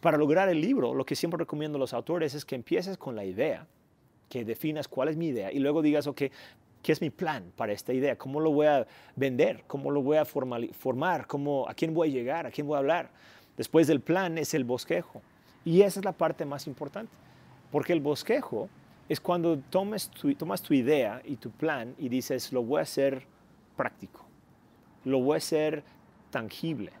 Para 0.00 0.18
lograr 0.18 0.48
el 0.48 0.60
libro, 0.60 0.94
lo 0.94 1.06
que 1.06 1.14
siempre 1.14 1.38
recomiendo 1.38 1.76
a 1.76 1.78
los 1.78 1.94
autores 1.94 2.34
es 2.34 2.44
que 2.44 2.56
empieces 2.56 2.98
con 2.98 3.14
la 3.14 3.24
idea, 3.24 3.68
que 4.28 4.44
definas 4.44 4.88
cuál 4.88 5.06
es 5.06 5.16
mi 5.16 5.28
idea 5.28 5.52
y 5.52 5.60
luego 5.60 5.80
digas, 5.80 6.08
ok, 6.08 6.22
¿qué 6.82 6.90
es 6.90 7.00
mi 7.00 7.10
plan 7.10 7.52
para 7.54 7.72
esta 7.72 7.92
idea? 7.92 8.18
¿Cómo 8.18 8.40
lo 8.40 8.50
voy 8.50 8.66
a 8.66 8.84
vender? 9.14 9.62
¿Cómo 9.68 9.92
lo 9.92 10.02
voy 10.02 10.16
a 10.16 10.24
formar? 10.24 11.28
¿Cómo, 11.28 11.68
¿A 11.68 11.74
quién 11.74 11.94
voy 11.94 12.08
a 12.08 12.12
llegar? 12.12 12.46
¿A 12.46 12.50
quién 12.50 12.66
voy 12.66 12.74
a 12.74 12.78
hablar? 12.78 13.10
Después 13.56 13.86
del 13.86 14.00
plan 14.00 14.38
es 14.38 14.54
el 14.54 14.64
bosquejo. 14.64 15.22
Y 15.64 15.82
esa 15.82 16.00
es 16.00 16.04
la 16.04 16.12
parte 16.12 16.44
más 16.44 16.66
importante, 16.68 17.12
porque 17.70 17.92
el 17.92 18.00
bosquejo 18.00 18.68
es 19.08 19.20
cuando 19.20 19.58
tomas 19.58 20.10
tu, 20.10 20.34
tomas 20.34 20.62
tu 20.62 20.74
idea 20.74 21.22
y 21.24 21.36
tu 21.36 21.50
plan 21.50 21.94
y 21.98 22.08
dices, 22.08 22.52
lo 22.52 22.62
voy 22.62 22.80
a 22.80 22.82
hacer 22.82 23.26
práctico, 23.76 24.26
lo 25.04 25.20
voy 25.20 25.34
a 25.34 25.38
hacer 25.38 25.84
tangible. 26.30 26.92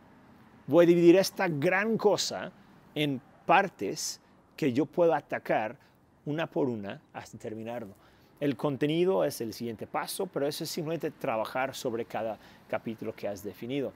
Voy 0.66 0.84
a 0.84 0.88
dividir 0.88 1.16
esta 1.16 1.48
gran 1.48 1.96
cosa 1.96 2.50
en 2.94 3.20
partes 3.44 4.20
que 4.56 4.72
yo 4.72 4.86
puedo 4.86 5.14
atacar 5.14 5.76
una 6.24 6.46
por 6.46 6.68
una 6.68 7.00
hasta 7.12 7.38
terminarlo. 7.38 7.94
El 8.40 8.56
contenido 8.56 9.24
es 9.24 9.40
el 9.40 9.52
siguiente 9.52 9.86
paso, 9.86 10.26
pero 10.26 10.46
eso 10.46 10.64
es 10.64 10.70
simplemente 10.70 11.10
trabajar 11.10 11.74
sobre 11.74 12.04
cada 12.04 12.38
capítulo 12.68 13.14
que 13.14 13.28
has 13.28 13.42
definido. 13.42 13.92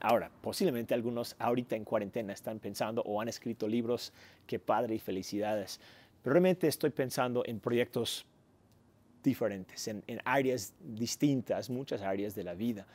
Ahora, 0.00 0.30
posiblemente 0.40 0.94
algunos 0.94 1.36
ahorita 1.38 1.76
en 1.76 1.84
cuarentena 1.84 2.32
están 2.32 2.58
pensando 2.58 3.02
o 3.02 3.20
han 3.20 3.28
escrito 3.28 3.66
libros, 3.66 4.12
qué 4.46 4.58
padre 4.58 4.94
y 4.94 4.98
felicidades 4.98 5.80
realmente 6.24 6.68
estoy 6.68 6.90
pensando 6.90 7.42
en 7.46 7.60
proyectos 7.60 8.24
diferentes, 9.22 9.88
en, 9.88 10.02
áreas 10.24 10.72
distintas, 10.80 11.70
muchas 11.70 12.02
áreas 12.02 12.34
de 12.34 12.44
la 12.44 12.54
vida. 12.54 12.86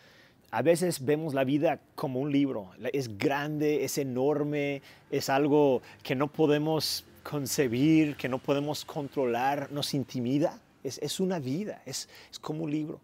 A 0.52 0.62
veces 0.62 1.04
vemos 1.04 1.34
la 1.34 1.44
vida 1.44 1.80
como 1.96 2.20
un 2.20 2.32
libro, 2.32 2.72
es 2.94 3.18
grande, 3.18 3.84
es 3.84 3.98
enorme, 3.98 4.82
es 5.10 5.30
algo 5.30 5.82
que 6.04 6.16
no 6.16 6.32
podemos 6.32 7.06
concebir, 7.24 8.16
que 8.16 8.30
no 8.30 8.38
podemos 8.38 8.86
controlar, 8.86 9.72
nos 9.72 9.94
intimida. 9.94 10.60
Es, 10.84 11.20
una 11.22 11.40
vida, 11.40 11.82
es, 11.86 12.10
como 12.42 12.66
un 12.66 12.72
libro. 12.72 13.00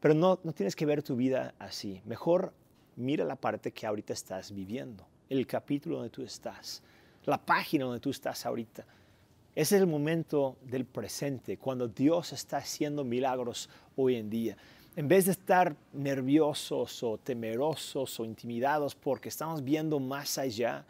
Pero 0.00 0.14
no, 0.14 0.38
no 0.44 0.52
tienes 0.52 0.76
que 0.76 0.86
ver 0.86 1.02
tu 1.02 1.16
vida 1.16 1.52
así. 1.58 2.00
Mejor 2.04 2.52
mira 2.96 3.24
la 3.24 3.36
parte 3.36 3.72
que 3.72 3.86
ahorita 3.86 4.12
estás 4.12 4.52
viviendo, 4.52 5.06
el 5.28 5.46
capítulo 5.46 5.96
donde 5.96 6.10
tú 6.10 6.22
estás, 6.22 6.82
la 7.24 7.38
página 7.38 7.84
donde 7.84 8.00
tú 8.00 8.10
estás 8.10 8.44
ahorita. 8.46 8.84
Ese 9.54 9.76
es 9.76 9.82
el 9.82 9.86
momento 9.86 10.56
del 10.62 10.84
presente, 10.84 11.56
cuando 11.56 11.88
Dios 11.88 12.32
está 12.32 12.58
haciendo 12.58 13.04
milagros 13.04 13.70
hoy 13.96 14.16
en 14.16 14.28
día. 14.28 14.56
En 14.96 15.08
vez 15.08 15.26
de 15.26 15.32
estar 15.32 15.76
nerviosos 15.92 17.02
o 17.02 17.18
temerosos 17.18 18.18
o 18.20 18.24
intimidados 18.24 18.94
porque 18.94 19.28
estamos 19.28 19.62
viendo 19.62 20.00
más 20.00 20.38
allá 20.38 20.84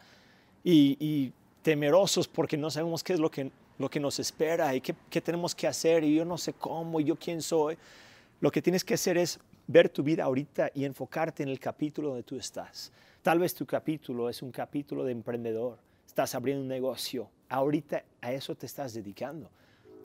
y, 0.63 1.31
temerosos 1.61 2.29
porque 2.29 2.55
no 2.55 2.69
sabemos 2.69 3.03
qué 3.03 3.11
es 3.11 3.19
lo 3.19 3.29
que, 3.29 3.51
lo 3.77 3.89
que 3.89 3.99
nos 3.99 4.19
espera 4.19 4.73
y 4.73 4.79
qué, 4.79 4.95
qué 5.09 5.19
tenemos 5.19 5.53
que 5.53 5.67
hacer 5.67 6.05
y 6.05 6.15
yo 6.15 6.23
no 6.23 6.37
sé 6.37 6.53
cómo 6.53 7.01
y 7.01 7.03
yo 7.03 7.17
quién 7.17 7.41
soy, 7.41 7.77
lo 8.39 8.49
que 8.51 8.61
tienes 8.61 8.85
que 8.85 8.93
hacer 8.93 9.17
es 9.17 9.39
ver 9.67 9.89
tu 9.89 10.01
vida 10.01 10.23
ahorita 10.23 10.71
y 10.73 10.85
enfocarte 10.85 11.43
en 11.43 11.49
el 11.49 11.59
capítulo 11.59 12.09
donde 12.09 12.23
tú 12.23 12.37
estás. 12.37 12.91
Tal 13.21 13.39
vez 13.39 13.53
tu 13.53 13.65
capítulo 13.65 14.29
es 14.29 14.41
un 14.41 14.51
capítulo 14.51 15.03
de 15.03 15.11
emprendedor, 15.11 15.77
estás 16.05 16.33
abriendo 16.33 16.61
un 16.61 16.69
negocio, 16.69 17.29
ahorita 17.49 18.03
a 18.21 18.31
eso 18.31 18.55
te 18.55 18.65
estás 18.65 18.93
dedicando. 18.93 19.49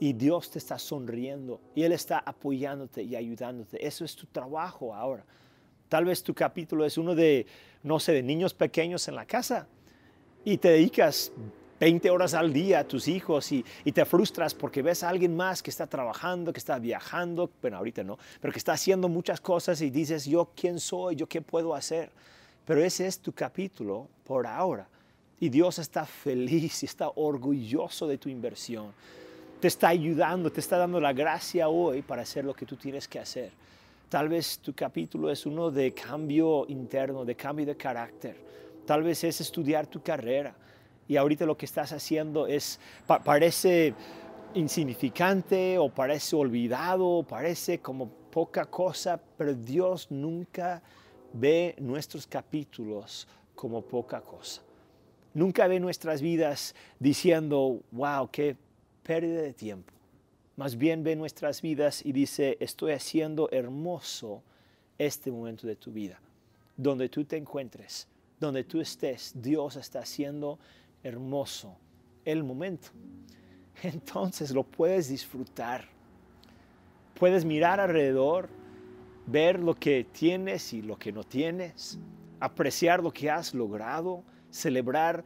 Y 0.00 0.14
Dios 0.14 0.50
te 0.50 0.58
está 0.58 0.80
sonriendo 0.80 1.60
y 1.76 1.84
Él 1.84 1.92
está 1.92 2.18
apoyándote 2.18 3.04
y 3.04 3.14
ayudándote. 3.14 3.86
Eso 3.86 4.04
es 4.04 4.16
tu 4.16 4.26
trabajo 4.26 4.92
ahora. 4.92 5.24
Tal 5.88 6.06
vez 6.06 6.24
tu 6.24 6.34
capítulo 6.34 6.84
es 6.84 6.98
uno 6.98 7.14
de, 7.14 7.46
no 7.84 8.00
sé, 8.00 8.12
de 8.12 8.22
niños 8.22 8.52
pequeños 8.52 9.06
en 9.06 9.14
la 9.14 9.26
casa 9.26 9.68
y 10.44 10.58
te 10.58 10.70
dedicas 10.70 11.30
20 11.82 12.10
horas 12.10 12.32
al 12.34 12.52
día 12.52 12.78
a 12.78 12.84
tus 12.84 13.08
hijos 13.08 13.50
y, 13.50 13.64
te 13.92 14.04
frustras 14.04 14.54
porque 14.54 14.82
ves 14.82 15.02
a 15.02 15.08
alguien 15.08 15.34
más 15.34 15.64
que 15.64 15.70
está 15.70 15.88
trabajando, 15.88 16.52
que 16.52 16.60
está 16.60 16.78
viajando, 16.78 17.50
bueno, 17.60 17.78
ahorita 17.78 18.04
no, 18.04 18.20
pero 18.40 18.52
que 18.52 18.60
está 18.60 18.74
haciendo 18.74 19.08
muchas 19.08 19.40
cosas 19.40 19.80
y 19.80 19.90
dices, 19.90 20.24
yo 20.26 20.50
quién 20.54 20.78
soy, 20.78 21.16
yo 21.16 21.26
qué 21.26 21.42
puedo 21.42 21.74
hacer. 21.74 22.12
pero 22.64 22.84
ese 22.84 23.08
es 23.08 23.18
tu 23.18 23.32
capítulo 23.32 24.06
por 24.22 24.46
ahora. 24.46 24.86
Y 25.40 25.48
Dios 25.48 25.80
está 25.80 26.06
feliz 26.06 26.84
y 26.84 26.86
está 26.86 27.10
orgulloso 27.16 28.06
de 28.06 28.16
tu 28.16 28.28
inversión. 28.28 28.92
Te 29.58 29.66
está 29.66 29.88
ayudando, 29.88 30.52
te 30.52 30.60
está 30.60 30.78
dando 30.78 31.00
la 31.00 31.12
gracia 31.12 31.68
hoy 31.68 32.02
para 32.02 32.22
hacer 32.22 32.44
lo 32.44 32.54
que 32.54 32.64
tú 32.64 32.76
tienes 32.76 33.08
que 33.08 33.18
hacer. 33.18 33.50
Tal 34.08 34.28
vez 34.28 34.60
tu 34.60 34.72
capítulo 34.72 35.32
es 35.32 35.46
uno 35.46 35.68
de 35.72 35.92
cambio 35.92 36.64
interno, 36.68 37.24
de 37.24 37.34
cambio 37.34 37.66
de 37.66 37.76
carácter. 37.76 38.36
Tal 38.86 39.02
vez 39.02 39.24
es 39.24 39.40
estudiar 39.40 39.88
tu 39.88 40.00
carrera. 40.00 40.54
Y 41.08 41.16
ahorita 41.16 41.46
lo 41.46 41.56
que 41.56 41.66
estás 41.66 41.92
haciendo 41.92 42.46
es, 42.46 42.78
parece 43.24 43.94
insignificante 44.54 45.78
o 45.78 45.88
parece 45.88 46.36
olvidado, 46.36 47.24
parece 47.28 47.78
como 47.78 48.08
poca 48.08 48.66
cosa, 48.66 49.20
pero 49.36 49.54
Dios 49.54 50.10
nunca 50.10 50.82
ve 51.32 51.74
nuestros 51.78 52.26
capítulos 52.26 53.26
como 53.54 53.82
poca 53.82 54.20
cosa. 54.20 54.62
Nunca 55.34 55.66
ve 55.66 55.80
nuestras 55.80 56.20
vidas 56.20 56.74
diciendo, 56.98 57.80
wow, 57.90 58.28
qué 58.30 58.56
pérdida 59.02 59.42
de 59.42 59.52
tiempo. 59.54 59.92
Más 60.56 60.76
bien 60.76 61.02
ve 61.02 61.16
nuestras 61.16 61.62
vidas 61.62 62.04
y 62.04 62.12
dice, 62.12 62.58
estoy 62.60 62.92
haciendo 62.92 63.48
hermoso 63.50 64.42
este 64.98 65.30
momento 65.30 65.66
de 65.66 65.76
tu 65.76 65.90
vida. 65.90 66.20
Donde 66.76 67.08
tú 67.08 67.24
te 67.24 67.36
encuentres, 67.36 68.06
donde 68.38 68.64
tú 68.64 68.80
estés, 68.80 69.32
Dios 69.34 69.76
está 69.76 70.00
haciendo 70.00 70.52
hermoso 70.52 70.81
el 71.02 71.18
momento. 72.44 72.88
Entonces 73.82 74.50
lo 74.50 74.62
puedes 74.62 75.08
disfrutar. 75.08 75.88
Puedes 77.18 77.44
mirar 77.44 77.80
alrededor 77.80 78.48
ver 79.26 79.60
lo 79.60 79.74
que 79.74 80.04
tienes 80.04 80.72
y 80.72 80.82
lo 80.82 80.98
que 80.98 81.12
no 81.12 81.24
tienes, 81.24 81.98
apreciar 82.40 83.02
lo 83.02 83.12
que 83.12 83.30
has 83.30 83.54
logrado, 83.54 84.24
celebrar 84.50 85.24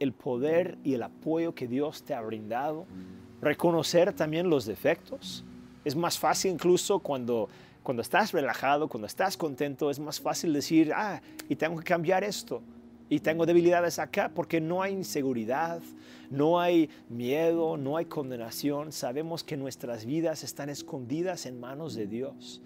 el 0.00 0.12
poder 0.12 0.78
y 0.82 0.94
el 0.94 1.02
apoyo 1.02 1.54
que 1.54 1.68
Dios 1.68 2.02
te 2.02 2.14
ha 2.14 2.20
brindado, 2.22 2.86
reconocer 3.40 4.12
también 4.12 4.50
los 4.50 4.66
defectos. 4.66 5.44
Es 5.84 5.94
más 5.94 6.18
fácil 6.18 6.52
incluso 6.52 6.98
cuando, 6.98 7.48
cuando 7.82 8.02
estás 8.02 8.32
relajado, 8.32 8.88
cuando 8.88 9.06
estás 9.06 9.36
contento, 9.36 9.90
es 9.90 9.98
más 10.00 10.20
fácil 10.20 10.52
decir, 10.52 10.92
ah, 10.94 11.20
y 11.48 11.56
tengo 11.56 11.78
que 11.78 11.84
cambiar 11.84 12.24
esto, 12.24 12.62
y 13.10 13.18
tengo 13.18 13.44
debilidades 13.44 13.98
acá, 13.98 14.30
porque 14.32 14.60
no 14.60 14.82
hay 14.82 14.94
inseguridad, 14.94 15.82
no 16.30 16.60
hay 16.60 16.88
miedo, 17.08 17.76
no 17.76 17.96
hay 17.96 18.04
condenación. 18.04 18.92
Sabemos 18.92 19.42
que 19.42 19.56
nuestras 19.56 20.06
vidas 20.06 20.44
están 20.44 20.70
escondidas 20.70 21.44
en 21.44 21.58
manos 21.58 21.96
de 21.96 22.06
Dios. 22.06 22.62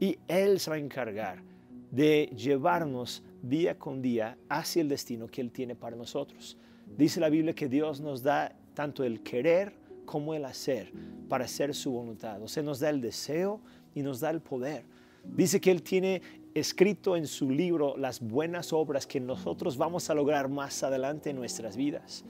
Y 0.00 0.18
Él 0.26 0.58
se 0.58 0.70
va 0.70 0.76
a 0.76 0.78
encargar 0.78 1.42
de 1.90 2.32
llevarnos 2.34 3.22
día 3.42 3.78
con 3.78 4.00
día 4.00 4.38
hacia 4.48 4.80
el 4.80 4.88
destino 4.88 5.26
que 5.26 5.42
Él 5.42 5.52
tiene 5.52 5.76
para 5.76 5.96
nosotros. 5.96 6.56
Dice 6.96 7.20
la 7.20 7.28
Biblia 7.28 7.54
que 7.54 7.68
Dios 7.68 8.00
nos 8.00 8.22
da 8.22 8.56
tanto 8.72 9.04
el 9.04 9.22
querer 9.22 9.74
como 10.06 10.32
el 10.32 10.46
hacer 10.46 10.92
para 11.28 11.44
hacer 11.44 11.74
su 11.74 11.92
voluntad. 11.92 12.42
O 12.42 12.48
sea, 12.48 12.62
nos 12.62 12.80
da 12.80 12.88
el 12.88 13.02
deseo 13.02 13.60
y 13.94 14.00
nos 14.00 14.20
da 14.20 14.30
el 14.30 14.40
poder. 14.40 14.84
Dice 15.24 15.60
que 15.60 15.70
Él 15.70 15.82
tiene 15.82 16.22
escrito 16.54 17.16
en 17.16 17.26
su 17.26 17.50
libro 17.50 17.96
las 17.96 18.20
buenas 18.20 18.72
obras 18.72 19.06
que 19.06 19.20
nosotros 19.20 19.76
vamos 19.76 20.08
a 20.08 20.14
lograr 20.14 20.48
más 20.48 20.82
adelante 20.82 21.30
en 21.30 21.36
nuestras 21.36 21.76
vidas. 21.76 22.24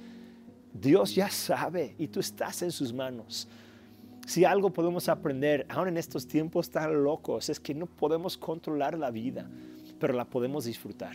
Dios 0.72 1.14
ya 1.14 1.30
sabe 1.30 1.94
y 1.98 2.08
tú 2.08 2.20
estás 2.20 2.62
en 2.62 2.72
sus 2.72 2.92
manos. 2.92 3.48
Si 4.26 4.44
algo 4.44 4.70
podemos 4.70 5.08
aprender, 5.08 5.66
ahora 5.68 5.90
en 5.90 5.98
estos 5.98 6.26
tiempos 6.26 6.70
tan 6.70 7.04
locos, 7.04 7.50
es 7.50 7.60
que 7.60 7.74
no 7.74 7.86
podemos 7.86 8.38
controlar 8.38 8.98
la 8.98 9.10
vida, 9.10 9.48
pero 10.00 10.14
la 10.14 10.24
podemos 10.24 10.64
disfrutar. 10.64 11.14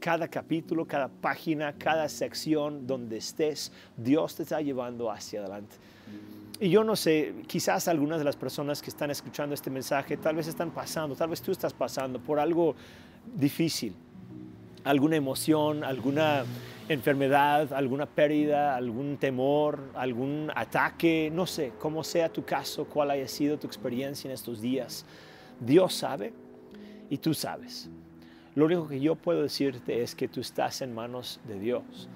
Cada 0.00 0.28
capítulo, 0.28 0.84
cada 0.84 1.08
página, 1.08 1.72
cada 1.78 2.08
sección 2.08 2.86
donde 2.86 3.18
estés, 3.18 3.72
Dios 3.96 4.34
te 4.34 4.42
está 4.42 4.60
llevando 4.60 5.10
hacia 5.10 5.40
adelante. 5.40 5.76
Y 6.60 6.68
yo 6.68 6.84
no 6.84 6.94
sé, 6.94 7.34
quizás 7.48 7.88
algunas 7.88 8.18
de 8.18 8.24
las 8.24 8.36
personas 8.36 8.80
que 8.80 8.88
están 8.88 9.10
escuchando 9.10 9.54
este 9.54 9.70
mensaje 9.70 10.16
tal 10.16 10.36
vez 10.36 10.46
están 10.46 10.70
pasando, 10.70 11.16
tal 11.16 11.30
vez 11.30 11.42
tú 11.42 11.50
estás 11.50 11.72
pasando 11.72 12.20
por 12.20 12.38
algo 12.38 12.76
difícil, 13.34 13.92
alguna 14.84 15.16
emoción, 15.16 15.82
alguna 15.82 16.44
enfermedad, 16.88 17.72
alguna 17.72 18.06
pérdida, 18.06 18.76
algún 18.76 19.16
temor, 19.16 19.80
algún 19.94 20.50
ataque, 20.54 21.30
no 21.32 21.44
sé, 21.46 21.72
cómo 21.78 22.04
sea 22.04 22.32
tu 22.32 22.44
caso, 22.44 22.84
cuál 22.84 23.10
haya 23.10 23.26
sido 23.26 23.58
tu 23.58 23.66
experiencia 23.66 24.28
en 24.28 24.34
estos 24.34 24.60
días. 24.60 25.04
Dios 25.58 25.94
sabe 25.94 26.32
y 27.10 27.18
tú 27.18 27.34
sabes. 27.34 27.90
Lo 28.54 28.66
único 28.66 28.86
que 28.86 29.00
yo 29.00 29.16
puedo 29.16 29.42
decirte 29.42 30.02
es 30.02 30.14
que 30.14 30.28
tú 30.28 30.40
estás 30.40 30.82
en 30.82 30.94
manos 30.94 31.40
de 31.48 31.58
Dios. 31.58 32.08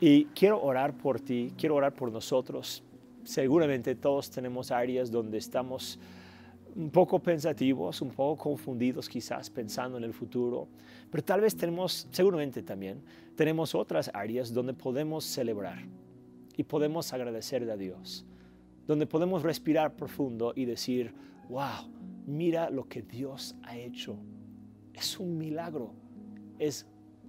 Y 0.00 0.26
quiero 0.26 0.60
orar 0.62 0.92
por 0.92 1.20
ti, 1.20 1.54
quiero 1.56 1.76
orar 1.76 1.94
por 1.94 2.12
nosotros. 2.12 2.82
Seguramente 3.24 3.94
todos 3.94 4.30
tenemos 4.30 4.70
áreas 4.70 5.10
donde 5.10 5.38
estamos 5.38 5.98
un 6.74 6.90
poco 6.90 7.18
pensativos, 7.18 8.00
un 8.00 8.10
poco 8.10 8.44
confundidos 8.44 9.08
quizás 9.08 9.50
pensando 9.50 9.98
en 9.98 10.04
el 10.04 10.12
futuro, 10.12 10.68
pero 11.10 11.22
tal 11.24 11.40
vez 11.40 11.56
tenemos, 11.56 12.06
seguramente 12.10 12.62
también, 12.62 13.02
tenemos 13.34 13.74
otras 13.74 14.10
áreas 14.14 14.52
donde 14.52 14.74
podemos 14.74 15.24
celebrar 15.24 15.78
y 16.56 16.62
podemos 16.62 17.12
agradecerle 17.12 17.72
a 17.72 17.76
Dios, 17.76 18.24
donde 18.86 19.06
podemos 19.06 19.42
respirar 19.42 19.96
profundo 19.96 20.52
y 20.54 20.64
decir, 20.64 21.12
wow, 21.48 21.90
mira 22.26 22.70
lo 22.70 22.88
que 22.88 23.02
Dios 23.02 23.56
ha 23.62 23.76
hecho. 23.76 24.16
Es 24.94 25.18
un 25.18 25.38
milagro, 25.38 25.92
es 26.58 26.86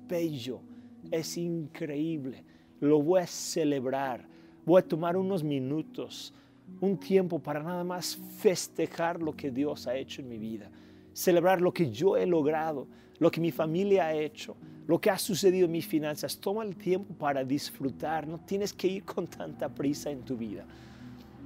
bello, 0.08 0.62
es 1.10 1.38
increíble. 1.38 2.44
Lo 2.80 3.02
voy 3.02 3.22
a 3.22 3.28
celebrar, 3.28 4.28
voy 4.66 4.80
a 4.80 4.88
tomar 4.88 5.18
unos 5.18 5.44
minutos 5.44 6.34
un 6.80 6.98
tiempo 6.98 7.40
para 7.40 7.62
nada 7.62 7.84
más 7.84 8.18
festejar 8.38 9.22
lo 9.22 9.36
que 9.36 9.52
Dios 9.52 9.88
ha 9.88 9.96
hecho 9.96 10.22
en 10.22 10.30
mi 10.30 10.38
vida, 10.38 10.70
celebrar 11.14 11.60
lo 11.62 11.74
que 11.74 11.92
yo 11.92 12.16
he 12.16 12.26
logrado, 12.26 12.88
lo 13.20 13.30
que 13.30 13.42
mi 13.42 13.52
familia 13.52 14.08
ha 14.08 14.14
hecho, 14.14 14.56
lo 14.88 15.00
que 15.00 15.10
ha 15.10 15.18
sucedido 15.18 15.66
en 15.66 15.74
mis 15.74 15.86
finanzas. 15.86 16.38
Toma 16.40 16.64
el 16.64 16.76
tiempo 16.76 17.14
para 17.14 17.44
disfrutar, 17.44 18.28
no 18.28 18.40
tienes 18.40 18.74
que 18.74 18.88
ir 18.88 19.04
con 19.04 19.28
tanta 19.28 19.70
prisa 19.70 20.10
en 20.10 20.24
tu 20.24 20.38
vida, 20.38 20.66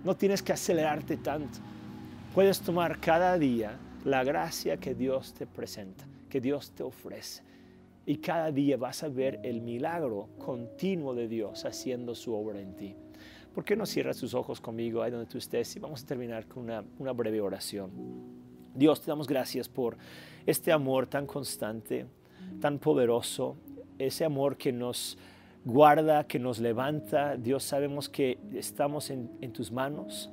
no 0.04 0.16
tienes 0.16 0.42
que 0.42 0.54
acelerarte 0.54 1.18
tanto. 1.18 1.60
Puedes 2.34 2.62
tomar 2.62 3.00
cada 3.00 3.38
día 3.38 3.78
la 4.04 4.24
gracia 4.24 4.78
que 4.78 4.94
Dios 4.94 5.34
te 5.34 5.48
presenta, 5.48 6.06
que 6.30 6.40
Dios 6.40 6.72
te 6.72 6.84
ofrece. 6.84 7.44
Y 8.06 8.18
cada 8.18 8.52
día 8.52 8.78
vas 8.78 9.02
a 9.02 9.10
ver 9.10 9.40
el 9.42 9.62
milagro 9.62 10.30
continuo 10.38 11.16
de 11.16 11.28
Dios 11.28 11.66
haciendo 11.66 12.14
su 12.14 12.36
obra 12.36 12.62
en 12.62 12.76
ti. 12.76 12.96
¿Por 13.56 13.64
qué 13.64 13.78
no 13.78 13.86
cierras 13.86 14.18
tus 14.18 14.34
ojos 14.34 14.60
conmigo 14.60 15.02
ahí 15.02 15.12
donde 15.12 15.28
tú 15.28 15.38
estés 15.38 15.74
y 15.78 15.80
vamos 15.80 16.04
a 16.04 16.06
terminar 16.06 16.46
con 16.46 16.64
una, 16.64 16.84
una 17.00 17.14
breve 17.14 17.40
oración? 17.40 17.90
Dios, 18.74 19.00
te 19.00 19.10
damos 19.10 19.28
gracias 19.28 19.70
por 19.70 19.96
este 20.46 20.74
amor 20.74 21.08
tan 21.08 21.26
constante, 21.26 22.06
tan 22.60 22.80
poderoso, 22.80 23.56
ese 23.98 24.26
amor 24.26 24.58
que 24.58 24.74
nos 24.74 25.18
guarda, 25.64 26.28
que 26.28 26.38
nos 26.38 26.60
levanta. 26.60 27.38
Dios, 27.38 27.64
sabemos 27.64 28.10
que 28.10 28.38
estamos 28.54 29.10
en, 29.10 29.32
en, 29.40 29.54
tus 29.54 29.72
manos, 29.72 30.30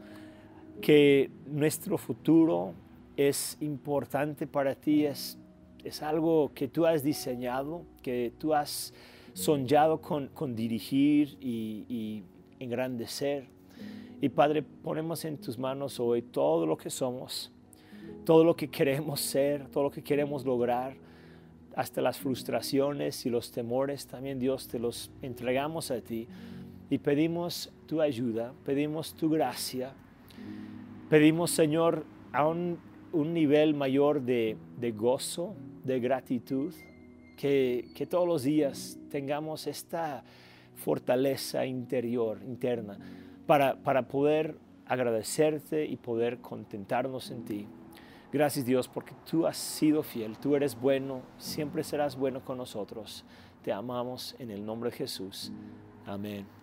que 0.81 1.31
nuestro 1.47 1.99
futuro 1.99 2.75
es 3.17 3.57
importante 3.61 4.49
para 4.49 4.75
ti, 4.75 5.05
es, 5.05 5.39
es 5.85 6.03
algo 6.03 6.51
que 6.57 6.67
tú 6.67 6.87
has 6.87 7.05
diseñado, 7.05 7.85
que 8.03 8.33
tú 8.37 8.53
has 8.53 8.93
soñado 9.33 10.01
con, 10.01 10.27
con 10.27 10.57
dirigir 10.57 11.39
y, 11.41 11.87
y 11.89 12.25
engrandecer. 12.63 13.47
Y 14.21 14.29
Padre, 14.29 14.63
ponemos 14.63 15.25
en 15.25 15.37
tus 15.39 15.59
manos 15.59 15.99
hoy 15.99 16.23
todo 16.23 16.65
lo 16.65 16.77
que 16.77 16.91
somos, 16.91 17.51
todo 18.25 18.45
lo 18.45 18.55
que 18.55 18.69
queremos 18.69 19.21
ser, 19.21 19.69
todo 19.69 19.85
lo 19.85 19.91
que 19.91 20.03
queremos 20.03 20.45
lograr, 20.45 20.95
hasta 21.75 22.01
las 22.01 22.19
frustraciones 22.19 23.25
y 23.27 23.31
los 23.31 23.51
temores, 23.51 24.07
también 24.07 24.39
Dios 24.39 24.69
te 24.69 24.79
los 24.79 25.11
entregamos 25.23 25.91
a 25.91 26.01
ti 26.01 26.29
y 26.91 26.99
pedimos 26.99 27.73
tu 27.87 28.01
ayuda, 28.01 28.53
pedimos 28.65 29.15
tu 29.15 29.31
gracia, 29.31 29.93
pedimos 31.09 31.51
Señor 31.51 32.05
a 32.33 32.47
un, 32.47 32.79
nivel 33.13 33.75
mayor 33.75 34.23
de, 34.23 34.57
gozo, 34.95 35.55
de 35.85 36.01
gratitud, 36.01 36.75
que, 37.37 37.89
que 37.95 38.07
todos 38.07 38.29
los 38.29 38.43
días 38.43 38.99
tengamos 39.11 39.67
esta 39.67 40.23
fortaleza 40.83 41.65
interior, 41.65 42.41
interna, 42.45 42.99
para, 43.47 43.77
para 43.77 44.09
poder 44.09 44.57
agradecerte 44.87 45.87
y 45.87 45.97
poder 45.97 46.39
contentarnos 46.39 47.31
en 47.31 47.45
ti. 47.45 47.67
Gracias 48.33 48.65
Dios 48.65 48.89
porque 48.89 49.15
tú 49.31 49.47
has 49.47 49.57
sido 49.57 50.03
fiel, 50.03 50.39
tú 50.39 50.57
eres 50.57 50.79
bueno, 50.79 51.23
siempre 51.39 51.85
serás 51.85 52.17
bueno 52.17 52.45
con 52.45 52.59
nosotros. 52.59 53.25
Te 53.63 53.73
amamos 53.73 54.35
en 54.39 54.51
el 54.51 54.65
nombre 54.65 54.91
de 54.91 54.97
Jesús. 54.97 55.53
Amén. 56.05 56.62